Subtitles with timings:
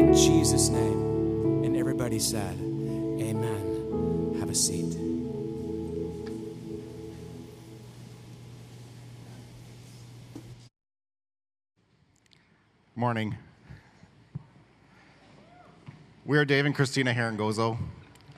[0.00, 1.62] in Jesus' name.
[1.62, 4.36] And everybody said, Amen.
[4.40, 4.96] Have a seat.
[12.96, 13.36] Morning.
[16.24, 17.76] We are Dave and Christina Herengozo.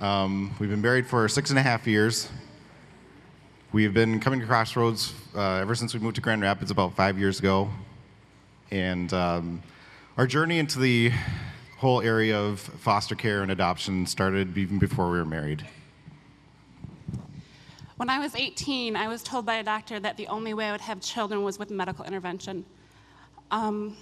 [0.01, 2.29] Um, we've been married for six and a half years.
[3.71, 7.21] We've been coming to Crossroads uh, ever since we moved to Grand Rapids about five
[7.21, 7.71] years ago.
[8.73, 9.63] And um,
[10.17, 11.13] our journey into the
[11.83, 15.67] whole area of foster care and adoption started even before we were married.
[17.97, 20.73] When I was 18, I was told by a doctor that the only way I
[20.73, 22.65] would have children was with medical intervention.
[23.51, 23.97] Um,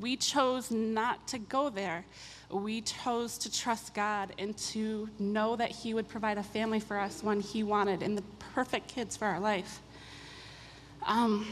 [0.00, 2.04] we chose not to go there.
[2.50, 7.00] We chose to trust God and to know that He would provide a family for
[7.00, 8.22] us when He wanted and the
[8.54, 9.80] perfect kids for our life.
[11.04, 11.48] Um,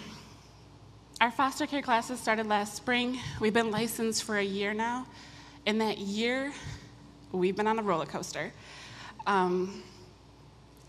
[1.21, 3.19] our foster care classes started last spring.
[3.41, 5.07] We've been licensed for a year now.
[5.67, 6.51] In that year,
[7.31, 8.51] we've been on a roller coaster.
[9.27, 9.83] Um,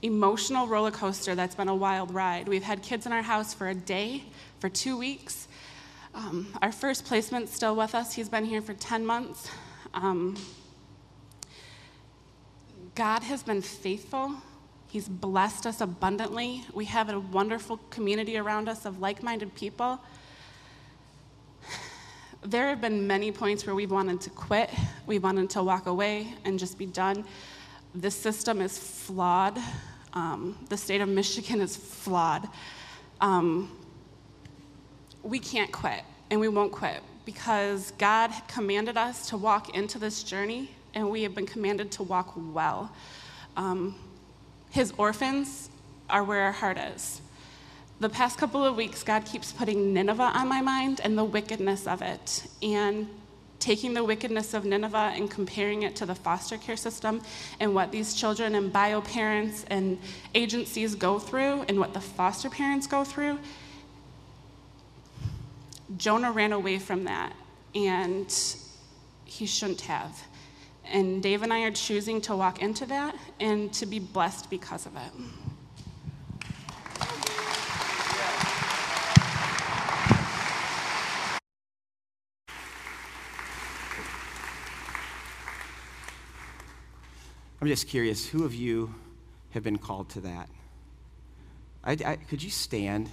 [0.01, 2.47] emotional roller coaster that's been a wild ride.
[2.47, 4.23] We've had kids in our house for a day,
[4.59, 5.49] for two weeks.
[6.15, 8.13] Um, our first placement's still with us.
[8.13, 9.49] He's been here for 10 months.
[9.93, 10.37] Um,
[12.95, 14.35] God has been faithful.
[14.87, 16.63] He's blessed us abundantly.
[16.73, 19.99] We have a wonderful community around us of like minded people.
[22.43, 24.71] There have been many points where we've wanted to quit,
[25.05, 27.23] we wanted to walk away and just be done.
[27.93, 29.59] This system is flawed.
[30.13, 32.49] Um, the state of Michigan is flawed.
[33.21, 33.77] Um,
[35.21, 40.23] we can't quit and we won't quit because God commanded us to walk into this
[40.23, 42.91] journey and we have been commanded to walk well.
[43.55, 43.93] Um,
[44.71, 45.69] his orphans
[46.09, 47.21] are where our heart is.
[48.01, 51.85] The past couple of weeks, God keeps putting Nineveh on my mind and the wickedness
[51.85, 52.47] of it.
[52.63, 53.07] And
[53.59, 57.21] taking the wickedness of Nineveh and comparing it to the foster care system
[57.59, 59.99] and what these children and bio parents and
[60.33, 63.37] agencies go through and what the foster parents go through,
[65.95, 67.33] Jonah ran away from that,
[67.75, 68.33] and
[69.25, 70.19] he shouldn't have.
[70.85, 74.87] And Dave and I are choosing to walk into that and to be blessed because
[74.87, 75.40] of it.
[87.61, 88.91] I'm just curious, who of you
[89.51, 90.49] have been called to that?
[91.83, 93.07] I, I, could you stand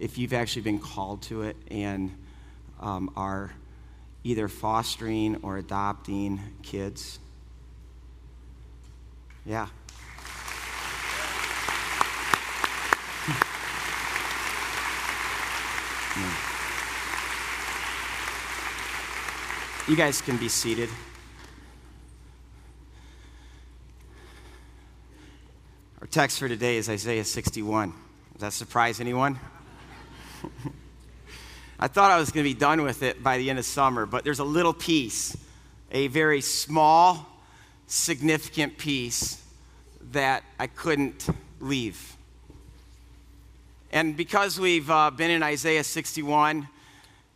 [0.00, 2.12] if you've actually been called to it and
[2.80, 3.52] um, are
[4.24, 7.20] either fostering or adopting kids?
[9.46, 9.68] Yeah.
[19.86, 20.90] You guys can be seated.
[26.08, 27.92] Our text for today is Isaiah 61.
[28.32, 29.38] Does that surprise anyone?
[31.78, 34.06] I thought I was going to be done with it by the end of summer,
[34.06, 35.36] but there's a little piece,
[35.92, 37.26] a very small,
[37.88, 39.42] significant piece
[40.12, 41.28] that I couldn't
[41.60, 42.16] leave.
[43.92, 46.66] And because we've uh, been in Isaiah 61,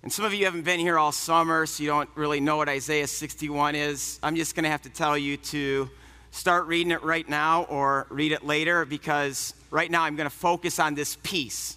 [0.02, 2.70] and some of you haven't been here all summer, so you don't really know what
[2.70, 5.90] Isaiah 61 is, I'm just going to have to tell you to
[6.32, 10.34] start reading it right now or read it later because right now I'm going to
[10.34, 11.76] focus on this piece.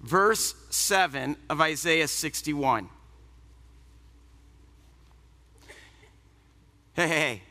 [0.00, 2.88] Verse 7 of Isaiah 61.
[6.94, 7.42] Hey, hey, hey,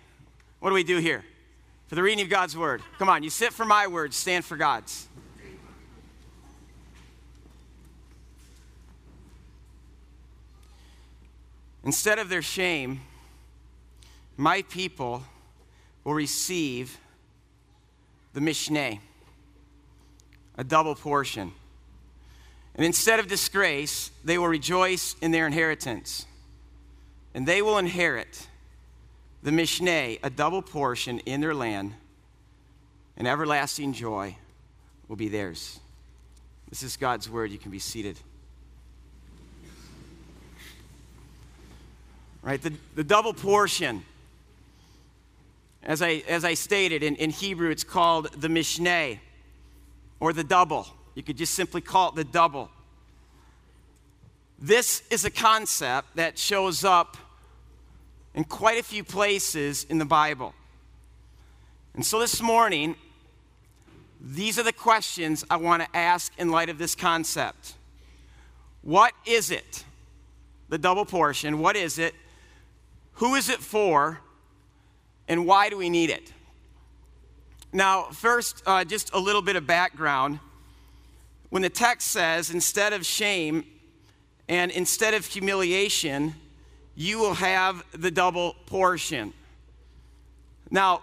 [0.60, 1.26] what do we do here?
[1.88, 2.82] For the reading of God's word.
[2.98, 5.08] Come on, you sit for my words, stand for God's.
[11.84, 13.02] Instead of their shame,
[14.38, 15.24] my people
[16.06, 16.98] will receive
[18.34, 19.00] the Mishneh,
[20.58, 21.52] a double portion.
[22.76, 26.26] And instead of disgrace, they will rejoice in their inheritance.
[27.34, 28.48] And they will inherit
[29.44, 31.94] the Mishneh, a double portion in their land,
[33.18, 34.38] and everlasting joy
[35.08, 35.80] will be theirs.
[36.70, 37.52] This is God's word.
[37.52, 38.20] You can be seated.
[42.42, 42.62] Right?
[42.62, 44.04] The, the double portion
[45.86, 49.20] as I, as I stated, in, in Hebrew, it's called the Mishneh
[50.20, 50.88] or the double.
[51.14, 52.70] You could just simply call it the double.
[54.60, 57.18] This is a concept that shows up
[58.34, 60.54] in quite a few places in the Bible.
[61.94, 62.96] And so this morning,
[64.20, 67.76] these are the questions I want to ask in light of this concept.
[68.82, 69.86] What is it
[70.70, 71.60] the double portion.
[71.60, 72.14] What is it?
[73.14, 74.20] Who is it for?
[75.28, 76.32] And why do we need it?
[77.74, 80.40] Now, first, uh, just a little bit of background.
[81.50, 83.66] When the text says, instead of shame
[84.48, 86.36] and instead of humiliation,
[86.96, 89.34] you will have the double portion.
[90.72, 91.02] Now,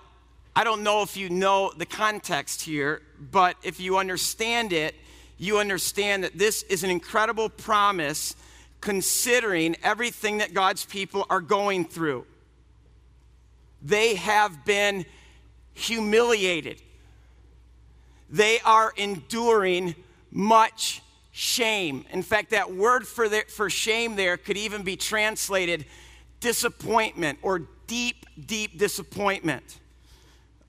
[0.54, 4.94] I don't know if you know the context here, but if you understand it,
[5.38, 8.36] you understand that this is an incredible promise
[8.80, 12.26] considering everything that God's people are going through.
[13.82, 15.04] They have been
[15.74, 16.80] humiliated,
[18.30, 19.94] they are enduring
[20.30, 21.02] much
[21.32, 22.04] shame.
[22.10, 25.86] In fact, that word for, the, for shame there could even be translated
[26.40, 29.78] disappointment or deep, deep disappointment.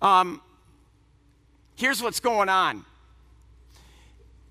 [0.02, 0.42] Um,
[1.76, 2.86] here's what's going on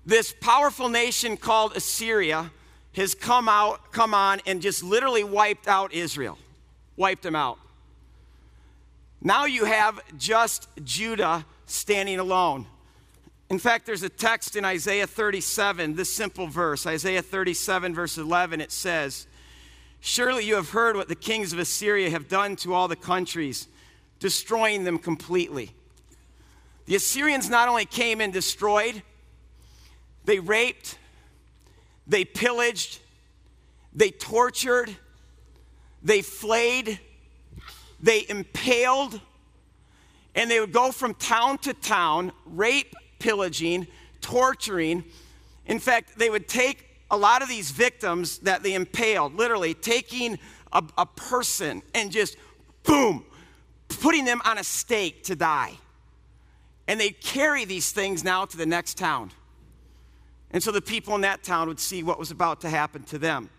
[0.05, 2.51] this powerful nation called Assyria
[2.95, 6.37] has come out, come on, and just literally wiped out Israel,
[6.97, 7.57] wiped them out.
[9.25, 12.67] Now you have just Judah standing alone.
[13.49, 18.59] In fact, there's a text in Isaiah 37, this simple verse, Isaiah 37, verse 11,
[18.59, 19.27] it says,
[20.01, 23.69] Surely you have heard what the kings of Assyria have done to all the countries,
[24.19, 25.71] destroying them completely.
[26.87, 29.01] The Assyrians not only came and destroyed,
[30.25, 30.97] they raped,
[32.05, 32.99] they pillaged,
[33.93, 34.93] they tortured,
[36.01, 36.99] they flayed,
[38.03, 39.19] they impaled,
[40.35, 43.87] and they would go from town to town, rape, pillaging,
[44.19, 45.05] torturing.
[45.65, 50.37] In fact, they would take a lot of these victims that they impaled, literally taking
[50.73, 52.35] a, a person and just
[52.83, 53.23] boom,
[53.87, 55.71] putting them on a stake to die.
[56.89, 59.31] And they'd carry these things now to the next town.
[60.51, 63.17] And so the people in that town would see what was about to happen to
[63.17, 63.49] them.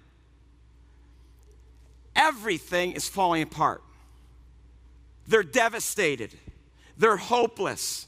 [2.15, 3.84] Everything is falling apart.
[5.27, 6.31] They're devastated.
[6.99, 8.07] They're hopeless.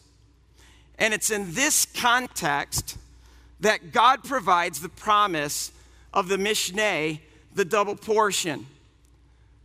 [0.99, 2.99] And it's in this context
[3.61, 5.73] that God provides the promise
[6.13, 7.21] of the Mishneh,
[7.55, 8.67] the double portion.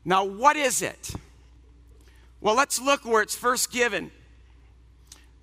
[0.03, 1.13] Now, what is it?
[2.39, 4.12] Well, let's look where it's first given.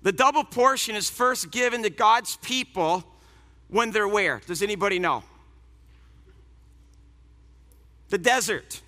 [0.01, 3.03] The double portion is first given to God's people
[3.69, 4.41] when they're where?
[4.45, 5.23] Does anybody know?
[8.09, 8.81] The desert.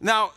[0.00, 0.32] Now,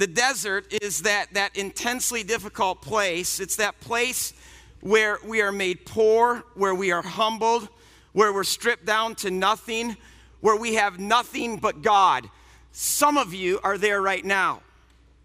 [0.00, 3.38] the desert is that, that intensely difficult place.
[3.38, 4.32] It's that place
[4.80, 7.68] where we are made poor, where we are humbled,
[8.12, 9.98] where we're stripped down to nothing,
[10.40, 12.30] where we have nothing but God.
[12.72, 14.62] Some of you are there right now.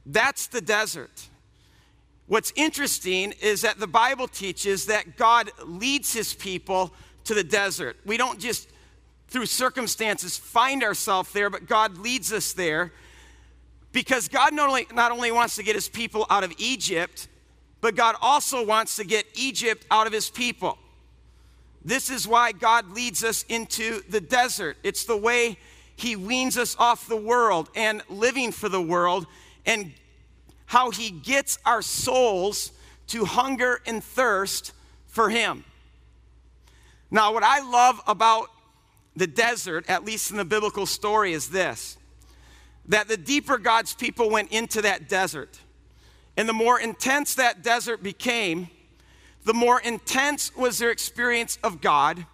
[0.06, 1.30] That's the desert.
[2.28, 6.94] What's interesting is that the Bible teaches that God leads his people
[7.24, 7.96] to the desert.
[8.06, 8.68] We don't just,
[9.30, 12.92] through circumstances, find ourselves there, but God leads us there
[13.96, 17.30] because God not only, not only wants to get his people out of Egypt,
[17.80, 20.78] but God also wants to get Egypt out of his people.
[21.82, 24.76] This is why God leads us into the desert.
[24.84, 25.58] It's the way
[25.96, 29.28] he weans us off the world and living for the world,
[29.66, 29.94] and
[30.66, 32.74] how he gets our souls
[33.08, 34.74] to hunger and thirst
[35.08, 35.64] for him.
[37.10, 38.50] Now, what I love about
[39.16, 41.98] the desert, at least in the biblical story, is this
[42.88, 45.60] that the deeper God's people went into that desert,
[46.38, 48.70] and the more intense that desert became,
[49.44, 52.26] the more intense was their experience of God,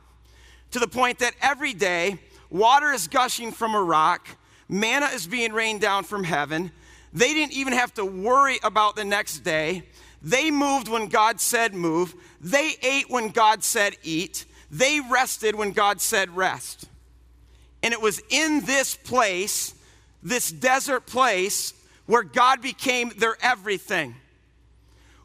[0.72, 4.28] to the point that every day water is gushing from a rock,
[4.68, 6.72] manna is being rained down from heaven.
[7.14, 9.84] They didn't even have to worry about the next day.
[10.22, 12.16] They moved when God said move.
[12.40, 14.46] They ate when God said eat.
[14.70, 16.88] They rested when God said rest.
[17.84, 19.74] And it was in this place
[20.24, 21.74] this desert place
[22.06, 24.16] where God became their everything,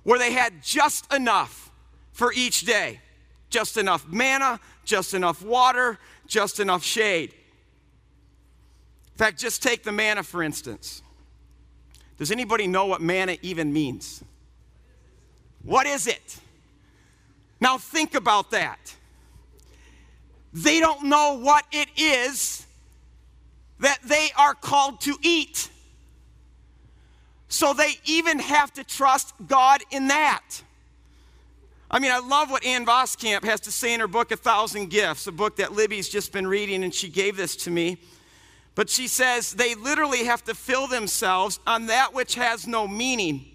[0.02, 1.70] where they had just enough
[2.12, 3.00] for each day
[3.50, 7.30] just enough manna, just enough water, just enough shade.
[7.30, 11.02] In fact, just take the manna for instance.
[12.18, 14.22] Does anybody know what manna even means?
[15.62, 16.38] What is it?
[17.60, 18.94] Now think about that.
[20.52, 22.65] They don't know what it is
[23.80, 25.70] that they are called to eat.
[27.48, 30.42] So they even have to trust God in that.
[31.90, 34.90] I mean, I love what Ann Voskamp has to say in her book, A Thousand
[34.90, 37.98] Gifts, a book that Libby's just been reading, and she gave this to me.
[38.74, 43.46] But she says they literally have to fill themselves on that which has no meaning.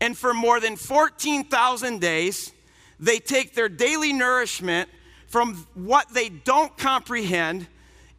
[0.00, 2.52] And for more than 14,000 days,
[3.00, 4.88] they take their daily nourishment
[5.26, 7.66] from what they don't comprehend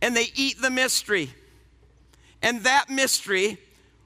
[0.01, 1.29] and they eat the mystery.
[2.41, 3.57] And that mystery,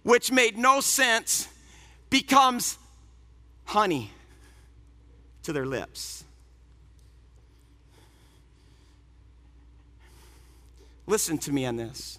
[0.03, 1.47] which made no sense,
[2.09, 2.77] becomes
[3.65, 4.11] honey
[5.43, 6.23] to their lips.
[11.05, 12.17] Listen to me on this.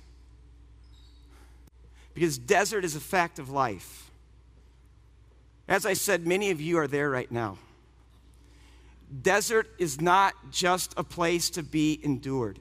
[2.13, 4.11] Because desert is a fact of life.
[5.67, 7.59] As I said, many of you are there right now.
[9.23, 12.59] Desert is not just a place to be endured.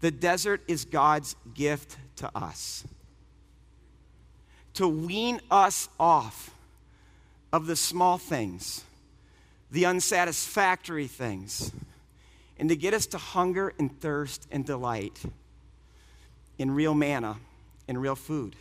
[0.00, 2.84] The desert is God's gift to us
[4.74, 6.54] to wean us off
[7.52, 8.84] of the small things,
[9.70, 11.72] the unsatisfactory things,
[12.58, 15.20] and to get us to hunger and thirst and delight
[16.58, 17.36] in real manna
[17.88, 18.54] and real food.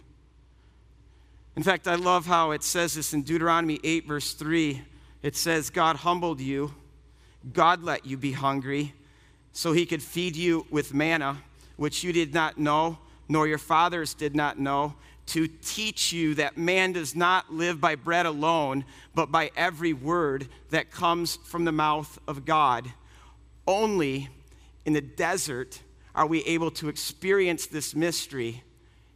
[1.56, 4.82] In fact, I love how it says this in Deuteronomy 8, verse 3.
[5.22, 6.74] It says, God humbled you,
[7.54, 8.94] God let you be hungry,
[9.54, 11.44] so he could feed you with manna,
[11.78, 14.96] which you did not know, nor your fathers did not know,
[15.28, 20.48] to teach you that man does not live by bread alone, but by every word
[20.72, 22.92] that comes from the mouth of God.
[23.68, 24.30] Only
[24.86, 25.82] in the desert
[26.16, 28.64] are we able to experience this mystery,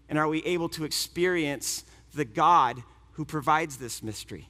[0.07, 4.47] and are we able to experience the God who provides this mystery.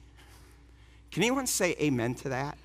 [1.10, 2.58] Can anyone say amen to that?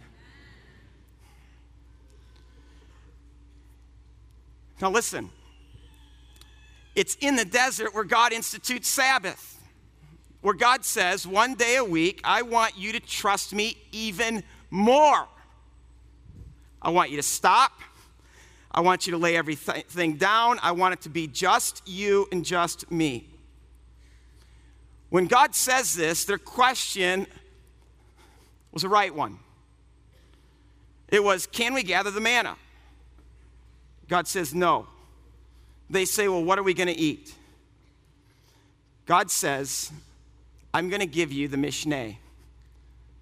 [4.82, 5.30] Now, listen.
[6.96, 9.58] It's in the desert where God institutes Sabbath,
[10.42, 15.28] where God says, one day a week, I want you to trust me even more.
[16.82, 17.72] I want you to stop.
[18.72, 20.60] I want you to lay everything down.
[20.62, 23.28] I want it to be just you and just me.
[25.10, 27.26] When God says this, their question
[28.72, 29.40] was a right one.
[31.08, 32.56] It was, Can we gather the manna?
[34.10, 34.88] God says, No.
[35.90, 37.34] They say, Well, what are we going to eat?
[39.06, 39.92] God says,
[40.74, 42.18] I'm going to give you the Mishneh,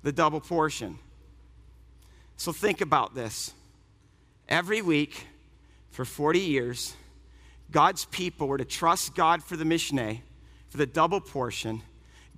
[0.03, 0.97] the double portion.
[2.35, 3.53] So think about this.
[4.49, 5.27] Every week
[5.91, 6.93] for 40 years,
[7.71, 10.21] God's people were to trust God for the Mishneh,
[10.69, 11.81] for the double portion.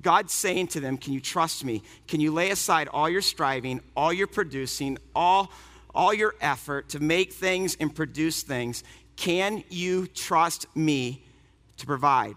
[0.01, 1.83] God's saying to them, Can you trust me?
[2.07, 5.51] Can you lay aside all your striving, all your producing, all,
[5.93, 8.83] all your effort to make things and produce things?
[9.15, 11.23] Can you trust me
[11.77, 12.35] to provide?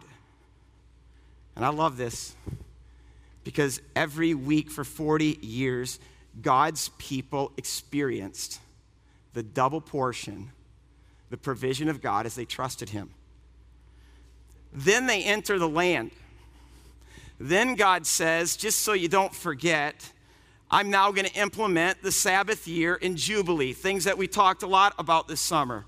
[1.55, 2.35] And I love this
[3.45, 5.99] because every week for 40 years,
[6.41, 8.61] God's people experienced
[9.35, 10.51] the double portion,
[11.31, 13.11] the provision of God as they trusted Him.
[14.73, 16.11] Then they enter the land.
[17.39, 20.12] Then God says, just so you don't forget,
[20.75, 24.67] I'm now going to implement the Sabbath year in Jubilee, things that we talked a
[24.67, 25.85] lot about this summer.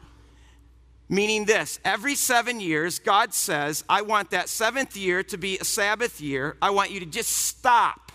[1.08, 5.64] Meaning this every seven years, God says, I want that seventh year to be a
[5.64, 6.58] Sabbath year.
[6.60, 8.12] I want you to just stop.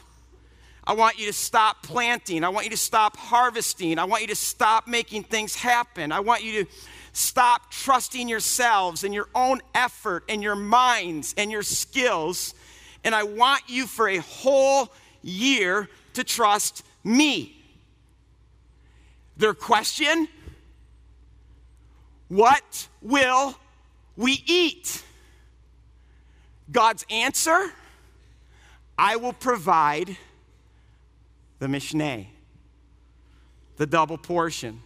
[0.84, 2.44] I want you to stop planting.
[2.44, 3.98] I want you to stop harvesting.
[3.98, 6.12] I want you to stop making things happen.
[6.12, 6.72] I want you to
[7.14, 12.54] stop trusting yourselves and your own effort and your minds and your skills.
[13.04, 17.56] And I want you for a whole year to trust me.
[19.38, 20.28] Their question
[22.28, 23.56] what will
[24.16, 25.04] we eat?
[26.72, 27.72] God's answer
[29.00, 30.16] I will provide
[31.58, 32.28] the Mishneh,
[33.78, 34.84] the double portion.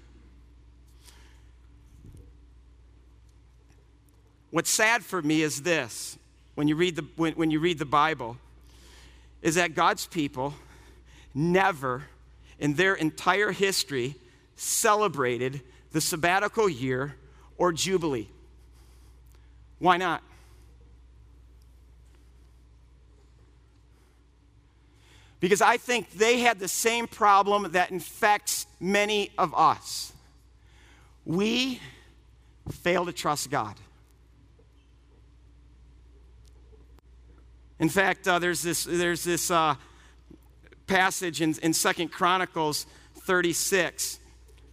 [4.51, 6.17] What's sad for me is this
[6.53, 8.37] when you read the, when, when you read the Bible,
[9.41, 10.53] is that God's people
[11.33, 12.03] never
[12.59, 14.15] in their entire history
[14.55, 15.61] celebrated
[15.91, 17.15] the sabbatical year
[17.57, 18.29] or Jubilee.
[19.79, 20.23] Why not?
[25.39, 30.13] Because I think they had the same problem that infects many of us.
[31.25, 31.81] We
[32.71, 33.75] fail to trust God.
[37.77, 39.75] In fact, uh, there's this, there's this uh,
[40.87, 42.85] passage in, in 2 Chronicles
[43.21, 44.19] 36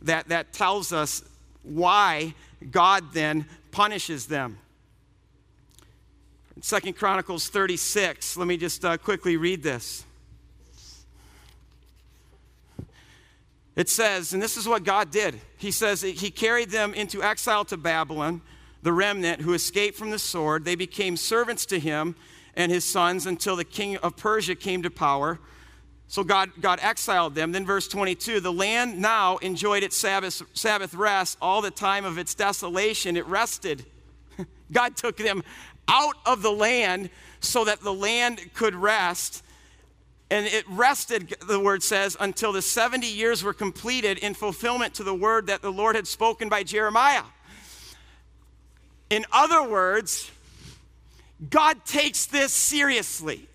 [0.03, 1.23] that, that tells us
[1.63, 2.35] why
[2.71, 4.59] God then punishes them.
[6.57, 10.05] In 2 Chronicles 36, let me just uh, quickly read this.
[13.77, 15.41] It says, and this is what God did.
[15.57, 18.43] He says he carried them into exile to Babylon,
[18.83, 20.65] the remnant who escaped from the sword.
[20.65, 22.17] They became servants to him
[22.55, 25.39] and his sons until the king of Persia came to power.
[26.11, 27.53] So God, God exiled them.
[27.53, 32.19] Then, verse 22 the land now enjoyed its Sabbath, Sabbath rest all the time of
[32.19, 33.17] its desolation.
[33.17, 33.87] It rested.
[34.73, 35.45] God took them
[35.87, 39.45] out of the land so that the land could rest.
[40.33, 45.05] And it rested, the word says, until the 70 years were completed in fulfillment to
[45.05, 47.23] the word that the Lord had spoken by Jeremiah.
[49.11, 50.29] In other words,
[51.51, 53.49] God takes this seriously.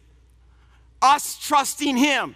[1.01, 2.35] Us trusting Him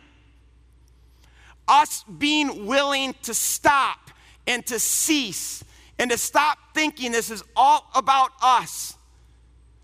[1.69, 4.11] us being willing to stop
[4.47, 5.63] and to cease
[5.99, 8.97] and to stop thinking this is all about us.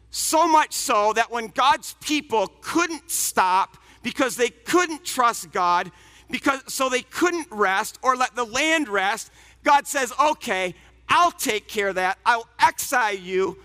[0.10, 5.92] So much so that when God's people couldn't stop because they couldn't trust God,
[6.30, 9.30] because so they couldn't rest or let the land rest,
[9.64, 10.74] God says, "Okay,
[11.10, 12.18] I'll take care of that.
[12.26, 13.62] I'll exile you."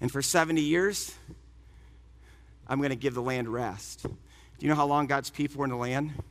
[0.00, 1.12] And for 70 years,
[2.66, 4.02] I'm going to give the land rest.
[4.02, 4.10] Do
[4.58, 6.22] you know how long God's people were in the land?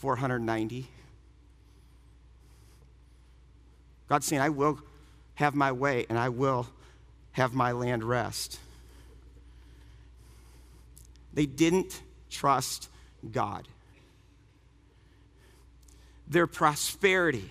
[0.00, 0.88] 490.
[4.08, 4.80] God's saying, I will
[5.34, 6.66] have my way and I will
[7.32, 8.58] have my land rest.
[11.34, 12.88] They didn't trust
[13.30, 13.68] God.
[16.26, 17.50] Their prosperity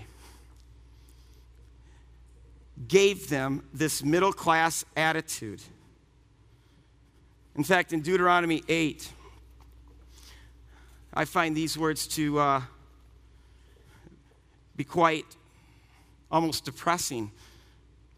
[2.88, 5.62] gave them this middle class attitude.
[7.56, 9.08] In fact, in Deuteronomy 8,
[11.14, 12.62] I find these words to uh,
[14.76, 15.26] be quite
[16.32, 17.32] almost depressing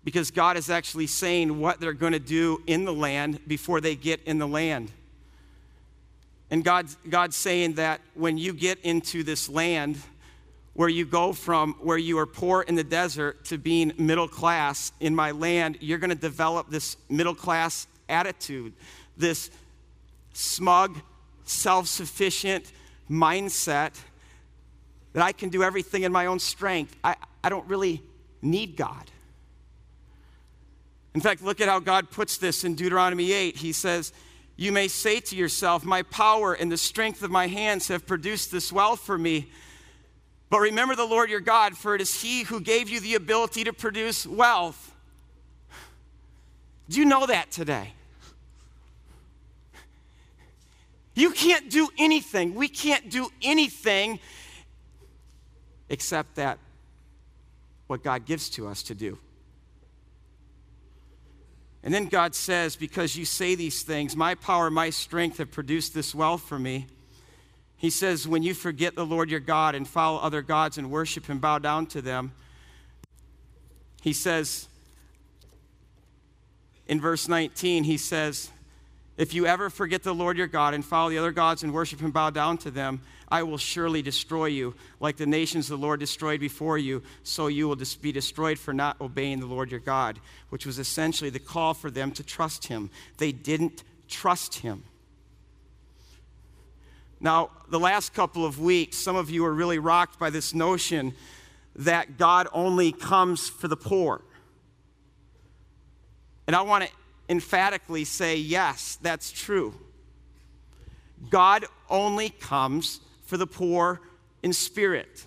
[0.03, 3.95] because God is actually saying what they're going to do in the land before they
[3.95, 4.91] get in the land.
[6.49, 9.97] And God's, God's saying that when you get into this land,
[10.73, 14.91] where you go from where you are poor in the desert to being middle class
[14.99, 18.73] in my land, you're going to develop this middle class attitude,
[19.17, 19.51] this
[20.33, 20.97] smug,
[21.43, 22.71] self sufficient,
[23.09, 23.99] mindset
[25.13, 26.95] that I can do everything in my own strength.
[27.03, 28.01] I, I don't really
[28.41, 29.11] need God.
[31.13, 33.57] In fact, look at how God puts this in Deuteronomy 8.
[33.57, 34.13] He says,
[34.55, 38.51] You may say to yourself, My power and the strength of my hands have produced
[38.51, 39.49] this wealth for me.
[40.49, 43.65] But remember the Lord your God, for it is He who gave you the ability
[43.65, 44.93] to produce wealth.
[46.89, 47.93] Do you know that today?
[51.13, 52.55] You can't do anything.
[52.55, 54.19] We can't do anything
[55.89, 56.57] except that
[57.87, 59.17] what God gives to us to do.
[61.83, 65.93] And then God says, Because you say these things, my power, my strength have produced
[65.93, 66.87] this wealth for me.
[67.75, 71.27] He says, When you forget the Lord your God and follow other gods and worship
[71.27, 72.31] and bow down to them,
[74.01, 74.67] he says,
[76.87, 78.49] in verse 19, he says,
[79.17, 82.01] if you ever forget the Lord your God and follow the other gods and worship
[82.01, 84.73] and bow down to them, I will surely destroy you.
[84.99, 88.99] Like the nations the Lord destroyed before you, so you will be destroyed for not
[88.99, 90.19] obeying the Lord your God,
[90.49, 92.89] which was essentially the call for them to trust him.
[93.17, 94.83] They didn't trust him.
[97.19, 101.13] Now, the last couple of weeks, some of you are really rocked by this notion
[101.75, 104.21] that God only comes for the poor.
[106.47, 106.89] And I want to
[107.31, 109.73] emphatically say, yes, that's true.
[111.29, 114.01] God only comes for the poor
[114.43, 115.25] in spirit.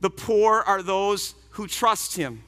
[0.00, 2.44] The poor are those who trust Him.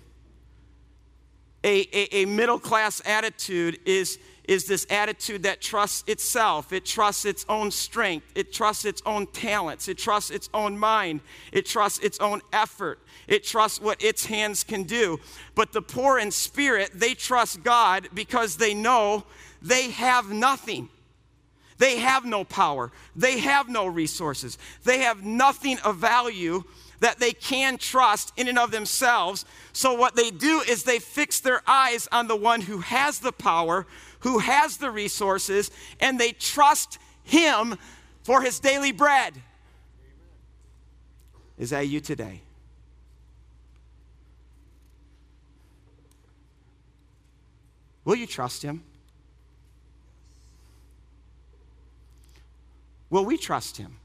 [1.64, 6.72] A, a, a middle class attitude is is this attitude that trusts itself.
[6.72, 8.26] It trusts its own strength.
[8.34, 9.88] It trusts its own talents.
[9.88, 11.20] It trusts its own mind.
[11.52, 12.98] It trusts its own effort.
[13.28, 15.20] It trusts what its hands can do.
[15.54, 19.24] But the poor in spirit, they trust God because they know
[19.60, 20.88] they have nothing.
[21.78, 22.90] They have no power.
[23.14, 24.58] They have no resources.
[24.84, 26.64] They have nothing of value
[27.00, 29.44] that they can trust in and of themselves.
[29.72, 33.32] So, what they do is they fix their eyes on the one who has the
[33.32, 33.88] power,
[34.22, 37.76] who has the resources, and they trust him
[38.22, 39.34] for his daily bread.
[41.58, 42.40] Is that you today?
[48.04, 48.82] Will you trust him?
[53.10, 53.96] Will we trust him?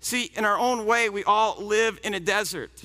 [0.00, 2.84] See, in our own way, we all live in a desert.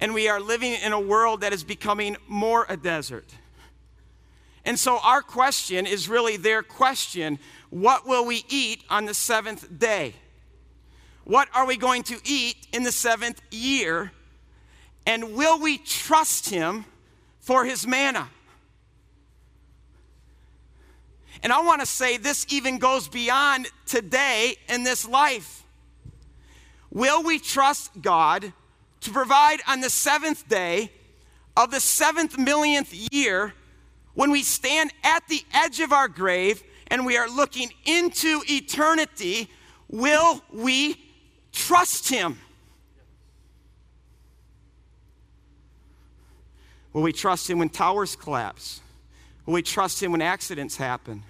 [0.00, 3.32] And we are living in a world that is becoming more a desert.
[4.64, 7.38] And so, our question is really their question
[7.70, 10.14] What will we eat on the seventh day?
[11.24, 14.12] What are we going to eat in the seventh year?
[15.06, 16.86] And will we trust Him
[17.40, 18.28] for His manna?
[21.42, 25.62] And I want to say this even goes beyond today in this life.
[26.90, 28.52] Will we trust God
[29.04, 30.90] to provide on the seventh day
[31.56, 33.54] of the seventh millionth year
[34.14, 39.48] when we stand at the edge of our grave and we are looking into eternity?
[39.88, 40.96] Will we
[41.52, 42.38] trust Him?
[46.92, 48.80] Will we trust Him when towers collapse?
[49.44, 51.22] Will we trust Him when accidents happen?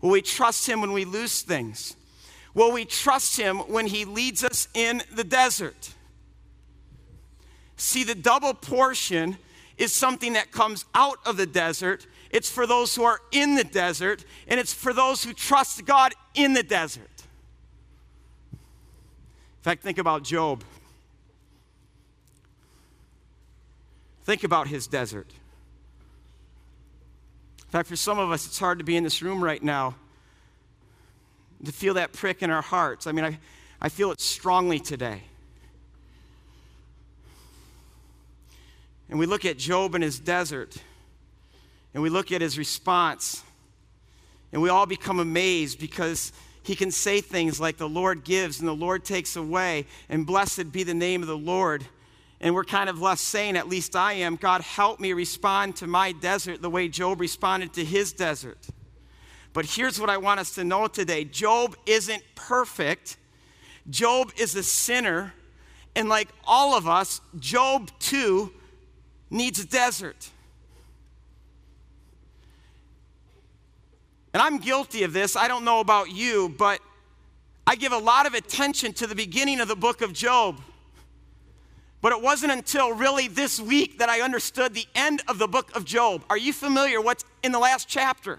[0.00, 1.96] Will we trust Him when we lose things?
[2.54, 5.94] Will we trust Him when He leads us in the desert?
[7.76, 9.36] See, the double portion
[9.76, 12.06] is something that comes out of the desert.
[12.30, 16.14] It's for those who are in the desert, and it's for those who trust God
[16.34, 17.10] in the desert.
[18.52, 20.64] In fact, think about Job.
[24.24, 25.30] Think about his desert.
[27.64, 29.96] In fact, for some of us, it's hard to be in this room right now
[31.64, 33.06] to feel that prick in our hearts.
[33.06, 33.38] I mean, I,
[33.80, 35.22] I feel it strongly today.
[39.08, 40.76] And we look at Job in his desert,
[41.94, 43.42] and we look at his response,
[44.52, 48.68] and we all become amazed because he can say things like, The Lord gives and
[48.68, 51.84] the Lord takes away, and blessed be the name of the Lord.
[52.40, 55.86] And we're kind of left saying, at least I am, God, help me respond to
[55.86, 58.58] my desert the way Job responded to his desert.
[59.54, 63.16] But here's what I want us to know today Job isn't perfect,
[63.88, 65.32] Job is a sinner.
[65.94, 68.52] And like all of us, Job too
[69.30, 70.30] needs a desert.
[74.32, 75.34] And I'm guilty of this.
[75.34, 76.80] I don't know about you, but
[77.66, 80.60] I give a lot of attention to the beginning of the book of Job.
[82.02, 85.74] But it wasn't until really this week that I understood the end of the book
[85.74, 86.22] of Job.
[86.28, 88.38] Are you familiar what's in the last chapter?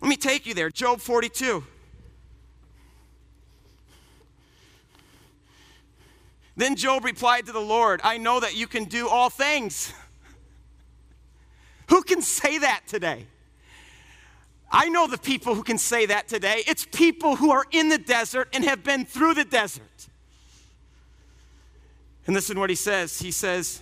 [0.00, 0.70] Let me take you there.
[0.70, 1.62] Job 42.
[6.60, 9.94] Then Job replied to the Lord, I know that you can do all things.
[11.88, 13.24] Who can say that today?
[14.70, 16.62] I know the people who can say that today.
[16.66, 20.08] It's people who are in the desert and have been through the desert.
[22.26, 23.18] And listen to what he says.
[23.18, 23.80] He says,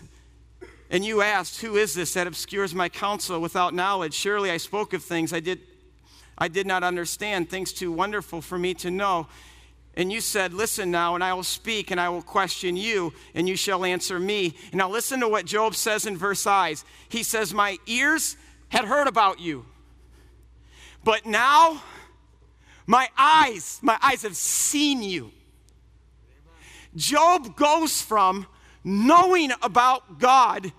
[0.88, 4.14] And you asked, Who is this that obscures my counsel without knowledge?
[4.14, 5.58] Surely I spoke of things I did,
[6.38, 9.26] I did not understand, things too wonderful for me to know.
[9.98, 13.48] And you said, Listen now, and I will speak, and I will question you, and
[13.48, 14.54] you shall answer me.
[14.70, 16.84] And now listen to what Job says in verse eyes.
[17.08, 18.36] He says, My ears
[18.68, 19.66] had heard about you,
[21.02, 21.82] but now
[22.86, 25.32] my eyes, my eyes have seen you.
[26.94, 28.46] Job goes from
[28.84, 30.72] knowing about God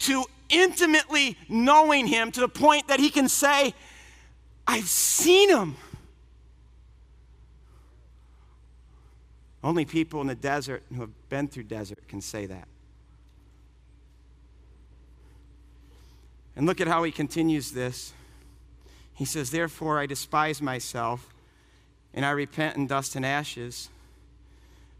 [0.00, 3.74] to intimately knowing Him to the point that he can say,
[4.66, 5.76] I've seen Him.
[9.64, 12.68] Only people in the desert who have been through desert can say that.
[16.54, 18.12] And look at how he continues this.
[19.14, 21.32] He says, Therefore I despise myself,
[22.12, 23.88] and I repent in dust and ashes.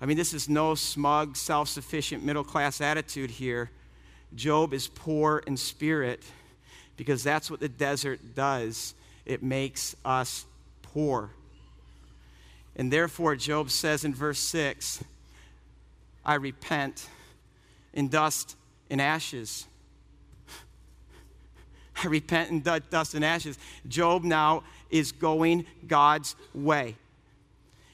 [0.00, 3.70] I mean, this is no smug, self sufficient, middle class attitude here.
[4.34, 6.24] Job is poor in spirit
[6.96, 8.94] because that's what the desert does.
[9.26, 10.46] It makes us
[10.82, 11.30] poor.
[12.76, 15.04] And therefore, Job says in verse 6
[16.24, 17.08] I repent
[17.92, 18.56] in dust
[18.90, 19.66] and ashes.
[22.02, 23.58] I repent in dust and ashes.
[23.86, 26.96] Job now is going God's way.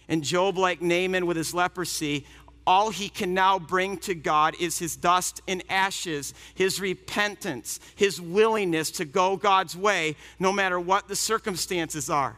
[0.08, 2.26] And Job, like Naaman with his leprosy,
[2.66, 8.20] all he can now bring to God is his dust and ashes, his repentance, his
[8.20, 12.36] willingness to go God's way, no matter what the circumstances are.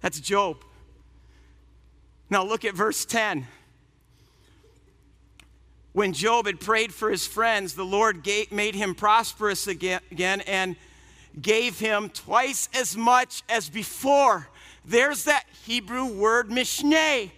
[0.00, 0.64] That's Job.
[2.28, 3.46] Now look at verse 10.
[5.92, 10.76] When Job had prayed for his friends, the Lord gave, made him prosperous again, and
[11.40, 14.48] gave him twice as much as before.
[14.84, 17.30] There's that Hebrew word mishneh.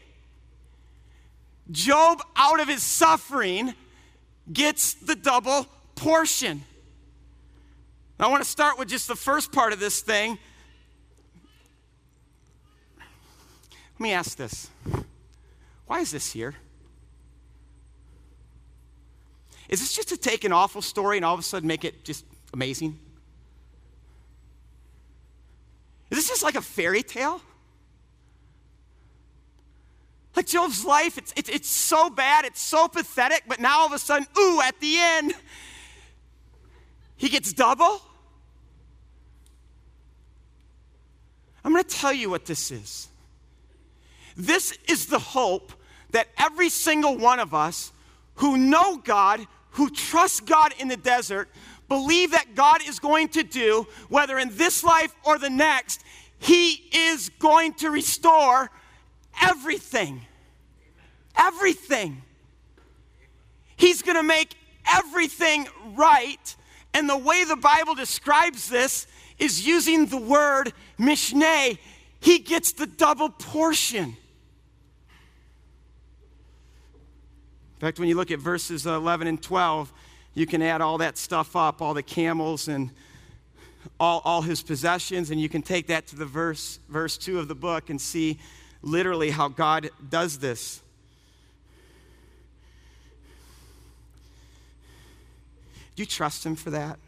[1.71, 3.75] Job, out of his suffering,
[4.53, 6.63] gets the double portion.
[8.21, 10.39] I want to start with just the first part of this thing.
[14.03, 14.69] Let me ask this
[15.87, 16.57] why is this here?
[19.69, 22.03] Is this just to take an awful story and all of a sudden make it
[22.03, 22.99] just amazing?
[26.11, 27.41] Is this just like a fairy tale?
[30.35, 33.93] Like Job's life, it's, it's, it's so bad, it's so pathetic, but now all of
[33.93, 35.33] a sudden, ooh, at the end,
[37.15, 38.03] he gets double?
[41.65, 43.09] I'm going to tell you what this is.
[44.37, 45.73] This is the hope
[46.11, 47.93] that every single one of us
[48.37, 51.49] who know God, who trust God in the desert,
[51.89, 56.03] believe that God is going to do, whether in this life or the next,
[56.39, 58.71] He is going to restore
[59.41, 60.23] everything.
[61.37, 62.23] Everything.
[63.77, 64.55] He's going to make
[64.91, 66.57] everything right.
[66.95, 69.07] And the way the Bible describes this
[69.39, 71.79] is using the word mishneh.
[72.21, 74.17] He gets the double portion.
[77.83, 79.93] Fact, when you look at verses 11 and 12,
[80.35, 82.91] you can add all that stuff up, all the camels and
[83.99, 87.49] all, all his possessions, and you can take that to the verse, verse 2 of
[87.49, 88.39] the book and see
[88.83, 90.81] literally how God does this.
[95.97, 97.01] Do you trust him for that?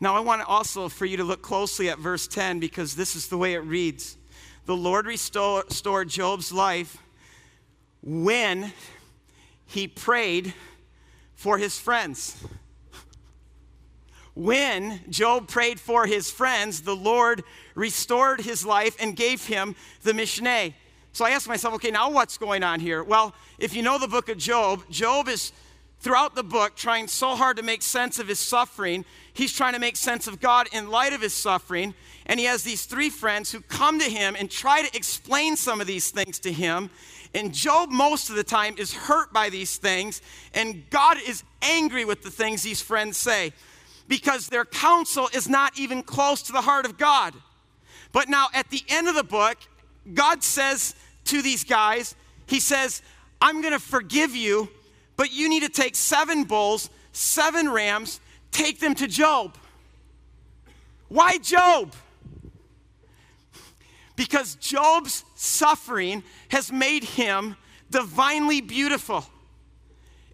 [0.00, 3.28] Now, I want also for you to look closely at verse 10 because this is
[3.28, 4.18] the way it reads.
[4.66, 6.98] The Lord restored Job's life
[8.06, 8.72] when
[9.66, 10.54] he prayed
[11.34, 12.42] for his friends.
[14.34, 17.42] When Job prayed for his friends, the Lord
[17.74, 20.72] restored his life and gave him the Mishneh.
[21.12, 23.02] So I asked myself, okay, now what's going on here?
[23.02, 25.52] Well, if you know the book of Job, Job is
[25.98, 29.04] throughout the book trying so hard to make sense of his suffering.
[29.32, 31.94] He's trying to make sense of God in light of his suffering.
[32.26, 35.80] And he has these three friends who come to him and try to explain some
[35.80, 36.90] of these things to him.
[37.34, 40.22] And Job, most of the time, is hurt by these things,
[40.54, 43.52] and God is angry with the things these friends say
[44.08, 47.34] because their counsel is not even close to the heart of God.
[48.12, 49.58] But now, at the end of the book,
[50.14, 52.14] God says to these guys,
[52.46, 53.02] He says,
[53.40, 54.68] I'm going to forgive you,
[55.16, 59.56] but you need to take seven bulls, seven rams, take them to Job.
[61.08, 61.92] Why Job?
[64.16, 67.56] Because Job's suffering has made him
[67.90, 69.24] divinely beautiful.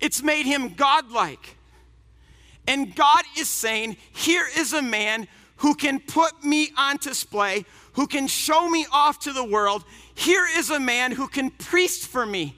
[0.00, 1.56] It's made him godlike.
[2.66, 7.64] And God is saying, Here is a man who can put me on display,
[7.94, 9.84] who can show me off to the world.
[10.14, 12.56] Here is a man who can priest for me.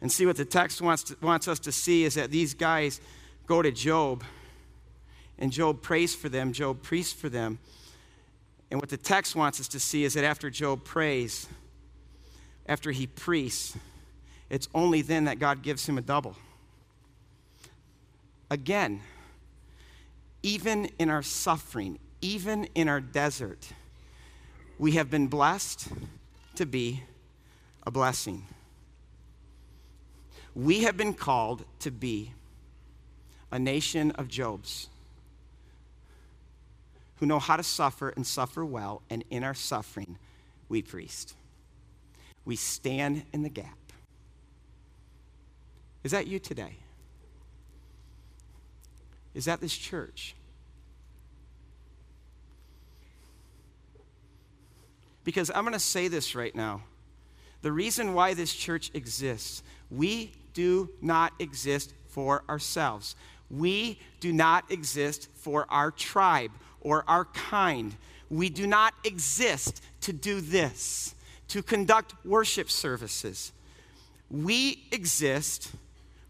[0.00, 3.00] And see what the text wants, to, wants us to see is that these guys
[3.46, 4.22] go to Job
[5.38, 7.58] and Job prays for them, Job priests for them.
[8.70, 11.46] And what the text wants us to see is that after Job prays,
[12.66, 13.76] after he priests,
[14.50, 16.36] it's only then that God gives him a double.
[18.50, 19.00] Again,
[20.42, 23.68] even in our suffering, even in our desert,
[24.78, 25.88] we have been blessed
[26.56, 27.02] to be
[27.86, 28.44] a blessing.
[30.54, 32.32] We have been called to be
[33.50, 34.88] a nation of Jobs
[37.18, 40.18] who know how to suffer and suffer well, and in our suffering,
[40.68, 41.34] we priest.
[42.44, 43.76] We stand in the gap.
[46.04, 46.76] Is that you today?
[49.34, 50.34] Is that this church?
[55.24, 56.82] Because I'm going to say this right now.
[57.60, 63.16] The reason why this church exists, we do not exist for ourselves.
[63.50, 67.96] We do not exist for our tribe or our kind.
[68.30, 71.14] We do not exist to do this,
[71.48, 73.52] to conduct worship services.
[74.30, 75.72] We exist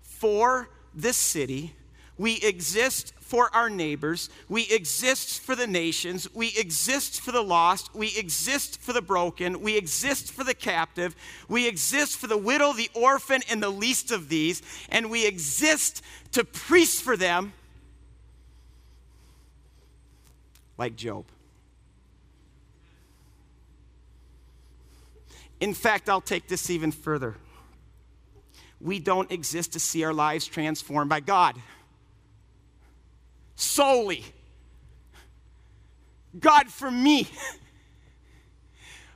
[0.03, 1.75] for this city.
[2.17, 4.31] We exist for our neighbors.
[4.49, 6.33] We exist for the nations.
[6.35, 7.95] We exist for the lost.
[7.95, 9.61] We exist for the broken.
[9.61, 11.15] We exist for the captive.
[11.49, 14.63] We exist for the widow, the orphan, and the least of these.
[14.89, 17.53] And we exist to priest for them
[20.79, 21.27] like Job.
[25.61, 27.35] In fact, I'll take this even further.
[28.81, 31.57] We don't exist to see our lives transformed by God
[33.59, 34.25] solely.
[36.39, 37.29] God for me.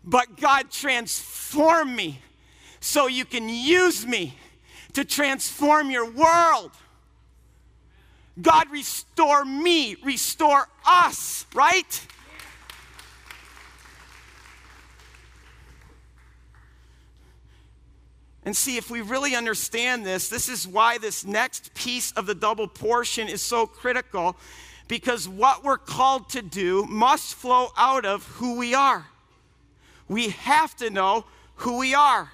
[0.05, 2.21] But God transform me
[2.81, 4.37] so you can use me
[4.95, 6.73] to transform your world.
[8.41, 12.07] God, restore me, restore us, right?
[18.45, 22.35] And see, if we really understand this, this is why this next piece of the
[22.35, 24.37] double portion is so critical
[24.89, 29.07] because what we're called to do must flow out of who we are.
[30.09, 31.25] We have to know
[31.57, 32.31] who we are.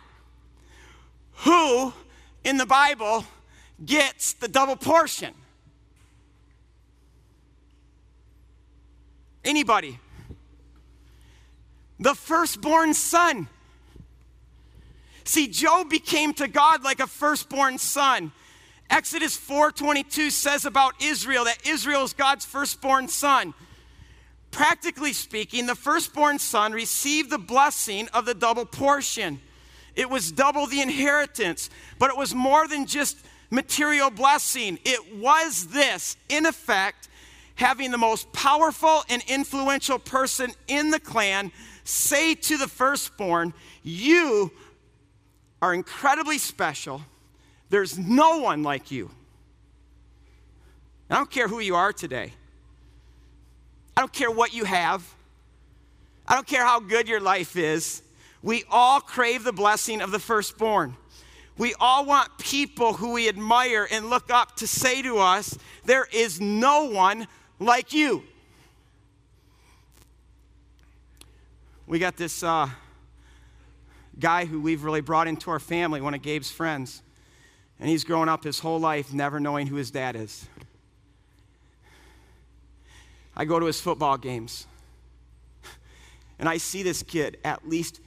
[1.44, 1.92] Who
[2.42, 3.24] in the Bible
[3.84, 5.34] gets the double portion?
[9.48, 9.98] Anybody?
[11.98, 13.48] The firstborn son.
[15.24, 18.32] See, Job became to God like a firstborn son.
[18.90, 23.54] Exodus 4:22 says about Israel that Israel is God's firstborn son.
[24.50, 29.40] Practically speaking, the firstborn son received the blessing of the double portion.
[29.96, 33.16] It was double the inheritance, but it was more than just
[33.48, 34.78] material blessing.
[34.84, 37.07] It was this, in effect,
[37.58, 41.50] having the most powerful and influential person in the clan
[41.82, 44.52] say to the firstborn, You
[45.60, 47.02] are incredibly special.
[47.68, 49.10] There's no one like you.
[51.10, 52.32] I don't care who you are today.
[53.96, 55.02] I don't care what you have.
[56.28, 58.02] I don't care how good your life is.
[58.40, 60.96] We all crave the blessing of the firstborn.
[61.56, 66.06] We all want people who we admire and look up to say to us, There
[66.12, 67.26] is no one
[67.58, 68.22] like you.
[71.86, 72.68] We got this uh,
[74.18, 77.02] guy who we've really brought into our family, one of Gabe's friends.
[77.80, 80.46] And he's grown up his whole life never knowing who his dad is.
[83.36, 84.66] I go to his football games.
[86.38, 88.00] And I see this kid at least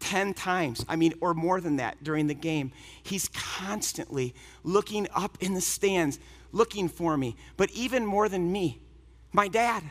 [0.00, 2.72] 10 times, I mean, or more than that during the game.
[3.02, 6.18] He's constantly looking up in the stands,
[6.54, 7.36] looking for me.
[7.58, 8.80] But even more than me,
[9.32, 9.82] my dad.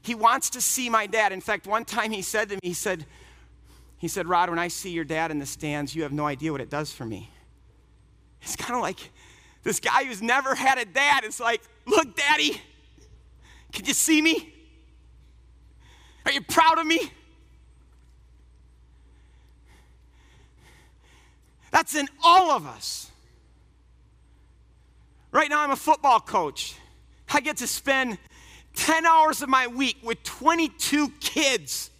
[0.00, 1.32] He wants to see my dad.
[1.32, 3.04] In fact, one time he said to me, he said,
[3.98, 6.50] he said, Rod, when I see your dad in the stands, you have no idea
[6.50, 7.30] what it does for me.
[8.40, 9.10] It's kind of like
[9.62, 11.22] this guy who's never had a dad.
[11.24, 12.60] It's like, look, daddy,
[13.72, 14.52] can you see me?
[16.26, 17.12] Are you proud of me?
[21.70, 23.11] That's in all of us.
[25.32, 26.74] Right now, I'm a football coach.
[27.32, 28.18] I get to spend
[28.76, 31.90] 10 hours of my week with 22 kids.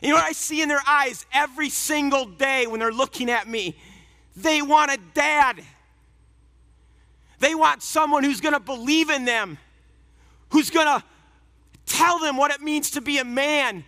[0.00, 3.46] You know what I see in their eyes every single day when they're looking at
[3.46, 3.76] me?
[4.34, 5.62] They want a dad.
[7.38, 9.58] They want someone who's going to believe in them,
[10.50, 11.04] who's going to
[11.84, 13.84] tell them what it means to be a man,